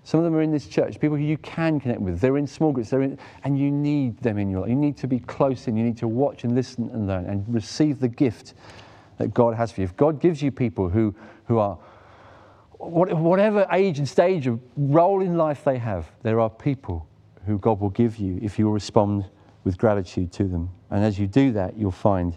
Some 0.08 0.20
of 0.20 0.24
them 0.24 0.34
are 0.36 0.40
in 0.40 0.50
this 0.50 0.66
church, 0.66 0.98
people 0.98 1.18
who 1.18 1.22
you 1.22 1.36
can 1.36 1.78
connect 1.78 2.00
with. 2.00 2.18
They're 2.18 2.38
in 2.38 2.46
small 2.46 2.72
groups, 2.72 2.88
they're 2.88 3.02
in, 3.02 3.18
and 3.44 3.58
you 3.58 3.70
need 3.70 4.16
them 4.20 4.38
in 4.38 4.48
your 4.48 4.62
life. 4.62 4.70
You 4.70 4.74
need 4.74 4.96
to 4.96 5.06
be 5.06 5.18
close 5.18 5.66
and 5.66 5.76
you 5.76 5.84
need 5.84 5.98
to 5.98 6.08
watch 6.08 6.44
and 6.44 6.54
listen 6.54 6.88
and 6.94 7.06
learn 7.06 7.26
and 7.26 7.44
receive 7.46 8.00
the 8.00 8.08
gift 8.08 8.54
that 9.18 9.34
God 9.34 9.54
has 9.54 9.70
for 9.70 9.82
you. 9.82 9.84
If 9.84 9.98
God 9.98 10.18
gives 10.18 10.40
you 10.40 10.50
people 10.50 10.88
who, 10.88 11.14
who 11.46 11.58
are, 11.58 11.76
whatever 12.78 13.66
age 13.70 13.98
and 13.98 14.08
stage 14.08 14.46
of 14.46 14.58
role 14.78 15.20
in 15.20 15.36
life 15.36 15.62
they 15.62 15.76
have, 15.76 16.10
there 16.22 16.40
are 16.40 16.48
people 16.48 17.06
who 17.44 17.58
God 17.58 17.78
will 17.78 17.90
give 17.90 18.16
you 18.16 18.38
if 18.40 18.58
you 18.58 18.70
respond 18.70 19.26
with 19.64 19.76
gratitude 19.76 20.32
to 20.32 20.44
them. 20.44 20.70
And 20.88 21.04
as 21.04 21.18
you 21.18 21.26
do 21.26 21.52
that, 21.52 21.76
you'll 21.76 21.90
find 21.90 22.34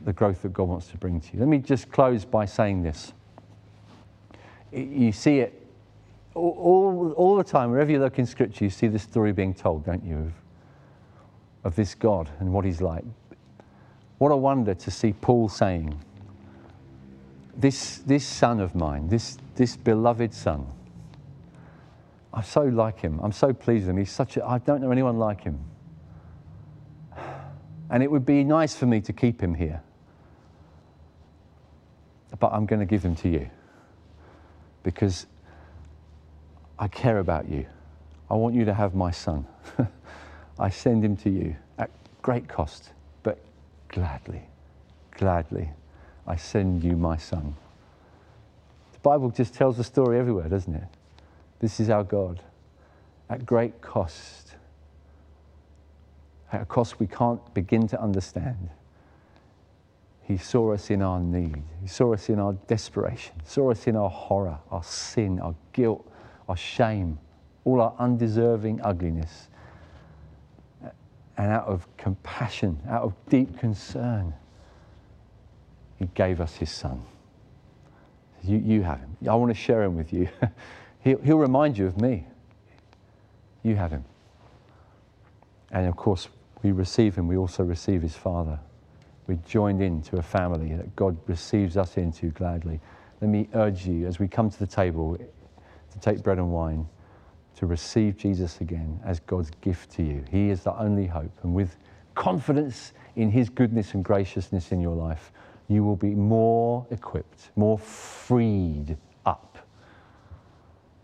the 0.00 0.14
growth 0.14 0.40
that 0.40 0.54
God 0.54 0.68
wants 0.68 0.86
to 0.86 0.96
bring 0.96 1.20
to 1.20 1.34
you. 1.34 1.40
Let 1.40 1.48
me 1.48 1.58
just 1.58 1.92
close 1.92 2.24
by 2.24 2.46
saying 2.46 2.82
this. 2.82 3.12
You 4.72 5.12
see 5.12 5.40
it 5.40 5.59
all, 6.34 7.12
all 7.16 7.36
the 7.36 7.44
time, 7.44 7.70
wherever 7.70 7.90
you 7.90 7.98
look 7.98 8.18
in 8.18 8.26
Scripture, 8.26 8.64
you 8.64 8.70
see 8.70 8.86
this 8.86 9.02
story 9.02 9.32
being 9.32 9.54
told, 9.54 9.84
don't 9.84 10.04
you, 10.04 10.16
of, 10.16 10.32
of 11.64 11.76
this 11.76 11.94
God 11.94 12.30
and 12.38 12.52
what 12.52 12.64
he's 12.64 12.80
like. 12.80 13.04
What 14.18 14.30
a 14.30 14.36
wonder 14.36 14.74
to 14.74 14.90
see 14.90 15.12
Paul 15.12 15.48
saying, 15.48 15.98
this, 17.56 17.98
this 17.98 18.24
son 18.24 18.60
of 18.60 18.74
mine, 18.74 19.08
this, 19.08 19.38
this 19.56 19.76
beloved 19.76 20.32
son, 20.32 20.66
I'm 22.32 22.44
so 22.44 22.62
like 22.62 23.00
him. 23.00 23.18
I'm 23.22 23.32
so 23.32 23.52
pleased 23.52 23.86
with 23.86 23.90
him. 23.90 23.96
He's 23.96 24.12
such 24.12 24.36
a, 24.36 24.46
I 24.46 24.58
don't 24.58 24.80
know 24.80 24.92
anyone 24.92 25.18
like 25.18 25.42
him. 25.42 25.58
And 27.90 28.04
it 28.04 28.10
would 28.10 28.24
be 28.24 28.44
nice 28.44 28.76
for 28.76 28.86
me 28.86 29.00
to 29.00 29.12
keep 29.12 29.42
him 29.42 29.54
here. 29.54 29.82
But 32.38 32.52
I'm 32.52 32.66
going 32.66 32.78
to 32.78 32.86
give 32.86 33.04
him 33.04 33.16
to 33.16 33.28
you. 33.28 33.50
Because 34.84 35.26
I 36.80 36.88
care 36.88 37.18
about 37.18 37.46
you. 37.48 37.66
I 38.30 38.34
want 38.34 38.54
you 38.54 38.64
to 38.64 38.72
have 38.72 38.94
my 38.94 39.10
son. 39.10 39.46
I 40.58 40.70
send 40.70 41.04
him 41.04 41.14
to 41.18 41.30
you 41.30 41.54
at 41.78 41.90
great 42.22 42.48
cost, 42.48 42.90
but 43.22 43.38
gladly, 43.88 44.40
gladly, 45.10 45.70
I 46.26 46.36
send 46.36 46.82
you 46.82 46.96
my 46.96 47.18
son. 47.18 47.54
The 48.94 48.98
Bible 49.00 49.30
just 49.30 49.52
tells 49.52 49.76
the 49.76 49.84
story 49.84 50.18
everywhere, 50.18 50.48
doesn't 50.48 50.74
it? 50.74 50.88
This 51.58 51.80
is 51.80 51.90
our 51.90 52.02
God 52.02 52.40
at 53.28 53.44
great 53.44 53.82
cost, 53.82 54.54
at 56.50 56.62
a 56.62 56.64
cost 56.64 56.98
we 56.98 57.06
can't 57.06 57.52
begin 57.52 57.86
to 57.88 58.00
understand. 58.00 58.70
He 60.22 60.38
saw 60.38 60.72
us 60.72 60.90
in 60.90 61.02
our 61.02 61.20
need. 61.20 61.62
He 61.82 61.88
saw 61.88 62.14
us 62.14 62.28
in 62.30 62.38
our 62.38 62.54
desperation, 62.68 63.34
saw 63.44 63.70
us 63.70 63.86
in 63.86 63.96
our 63.96 64.08
horror, 64.08 64.58
our 64.70 64.82
sin, 64.82 65.40
our 65.40 65.54
guilt, 65.72 66.09
our 66.50 66.56
shame, 66.56 67.16
all 67.64 67.80
our 67.80 67.94
undeserving 68.00 68.80
ugliness. 68.82 69.48
And 71.38 71.52
out 71.52 71.66
of 71.66 71.86
compassion, 71.96 72.82
out 72.88 73.02
of 73.04 73.14
deep 73.28 73.56
concern, 73.60 74.34
He 75.96 76.06
gave 76.14 76.40
us 76.40 76.56
His 76.56 76.70
Son. 76.70 77.02
You, 78.42 78.58
you 78.58 78.82
have 78.82 78.98
Him. 78.98 79.16
I 79.30 79.34
want 79.36 79.50
to 79.50 79.54
share 79.54 79.84
Him 79.84 79.96
with 79.96 80.12
you. 80.12 80.28
he'll, 81.04 81.18
he'll 81.18 81.38
remind 81.38 81.78
you 81.78 81.86
of 81.86 82.00
me. 82.00 82.26
You 83.62 83.76
have 83.76 83.92
Him. 83.92 84.04
And 85.70 85.86
of 85.86 85.96
course, 85.96 86.28
we 86.64 86.72
receive 86.72 87.14
Him, 87.14 87.28
we 87.28 87.36
also 87.36 87.62
receive 87.62 88.02
His 88.02 88.16
Father. 88.16 88.58
We're 89.28 89.38
joined 89.46 89.80
into 89.82 90.16
a 90.16 90.22
family 90.22 90.74
that 90.74 90.96
God 90.96 91.16
receives 91.28 91.76
us 91.76 91.96
into 91.96 92.30
gladly. 92.30 92.80
Let 93.20 93.30
me 93.30 93.48
urge 93.54 93.86
you 93.86 94.08
as 94.08 94.18
we 94.18 94.26
come 94.26 94.50
to 94.50 94.58
the 94.58 94.66
table 94.66 95.16
to 95.90 95.98
take 95.98 96.22
bread 96.22 96.38
and 96.38 96.50
wine, 96.50 96.86
to 97.56 97.66
receive 97.66 98.16
Jesus 98.16 98.60
again 98.60 99.00
as 99.04 99.20
God's 99.20 99.50
gift 99.60 99.90
to 99.92 100.02
you. 100.02 100.24
He 100.30 100.50
is 100.50 100.62
the 100.62 100.76
only 100.78 101.06
hope. 101.06 101.32
And 101.42 101.54
with 101.54 101.76
confidence 102.14 102.92
in 103.16 103.30
His 103.30 103.48
goodness 103.48 103.94
and 103.94 104.04
graciousness 104.04 104.72
in 104.72 104.80
your 104.80 104.94
life, 104.94 105.32
you 105.68 105.84
will 105.84 105.96
be 105.96 106.14
more 106.14 106.86
equipped, 106.90 107.50
more 107.56 107.78
freed 107.78 108.96
up 109.26 109.58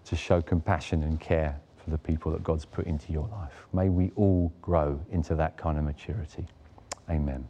to 0.05 0.16
show 0.16 0.41
compassion 0.41 1.03
and 1.03 1.20
care 1.20 1.61
for 1.76 1.91
the 1.91 1.99
people 1.99 2.32
that 2.32 2.43
God's 2.43 2.64
put 2.64 2.87
into 2.87 3.12
your 3.12 3.28
life. 3.28 3.66
May 3.72 3.89
we 3.89 4.11
all 4.16 4.53
grow 4.61 5.01
into 5.11 5.34
that 5.37 5.57
kind 5.57 5.78
of 5.78 5.84
maturity. 5.84 6.47
Amen. 7.09 7.47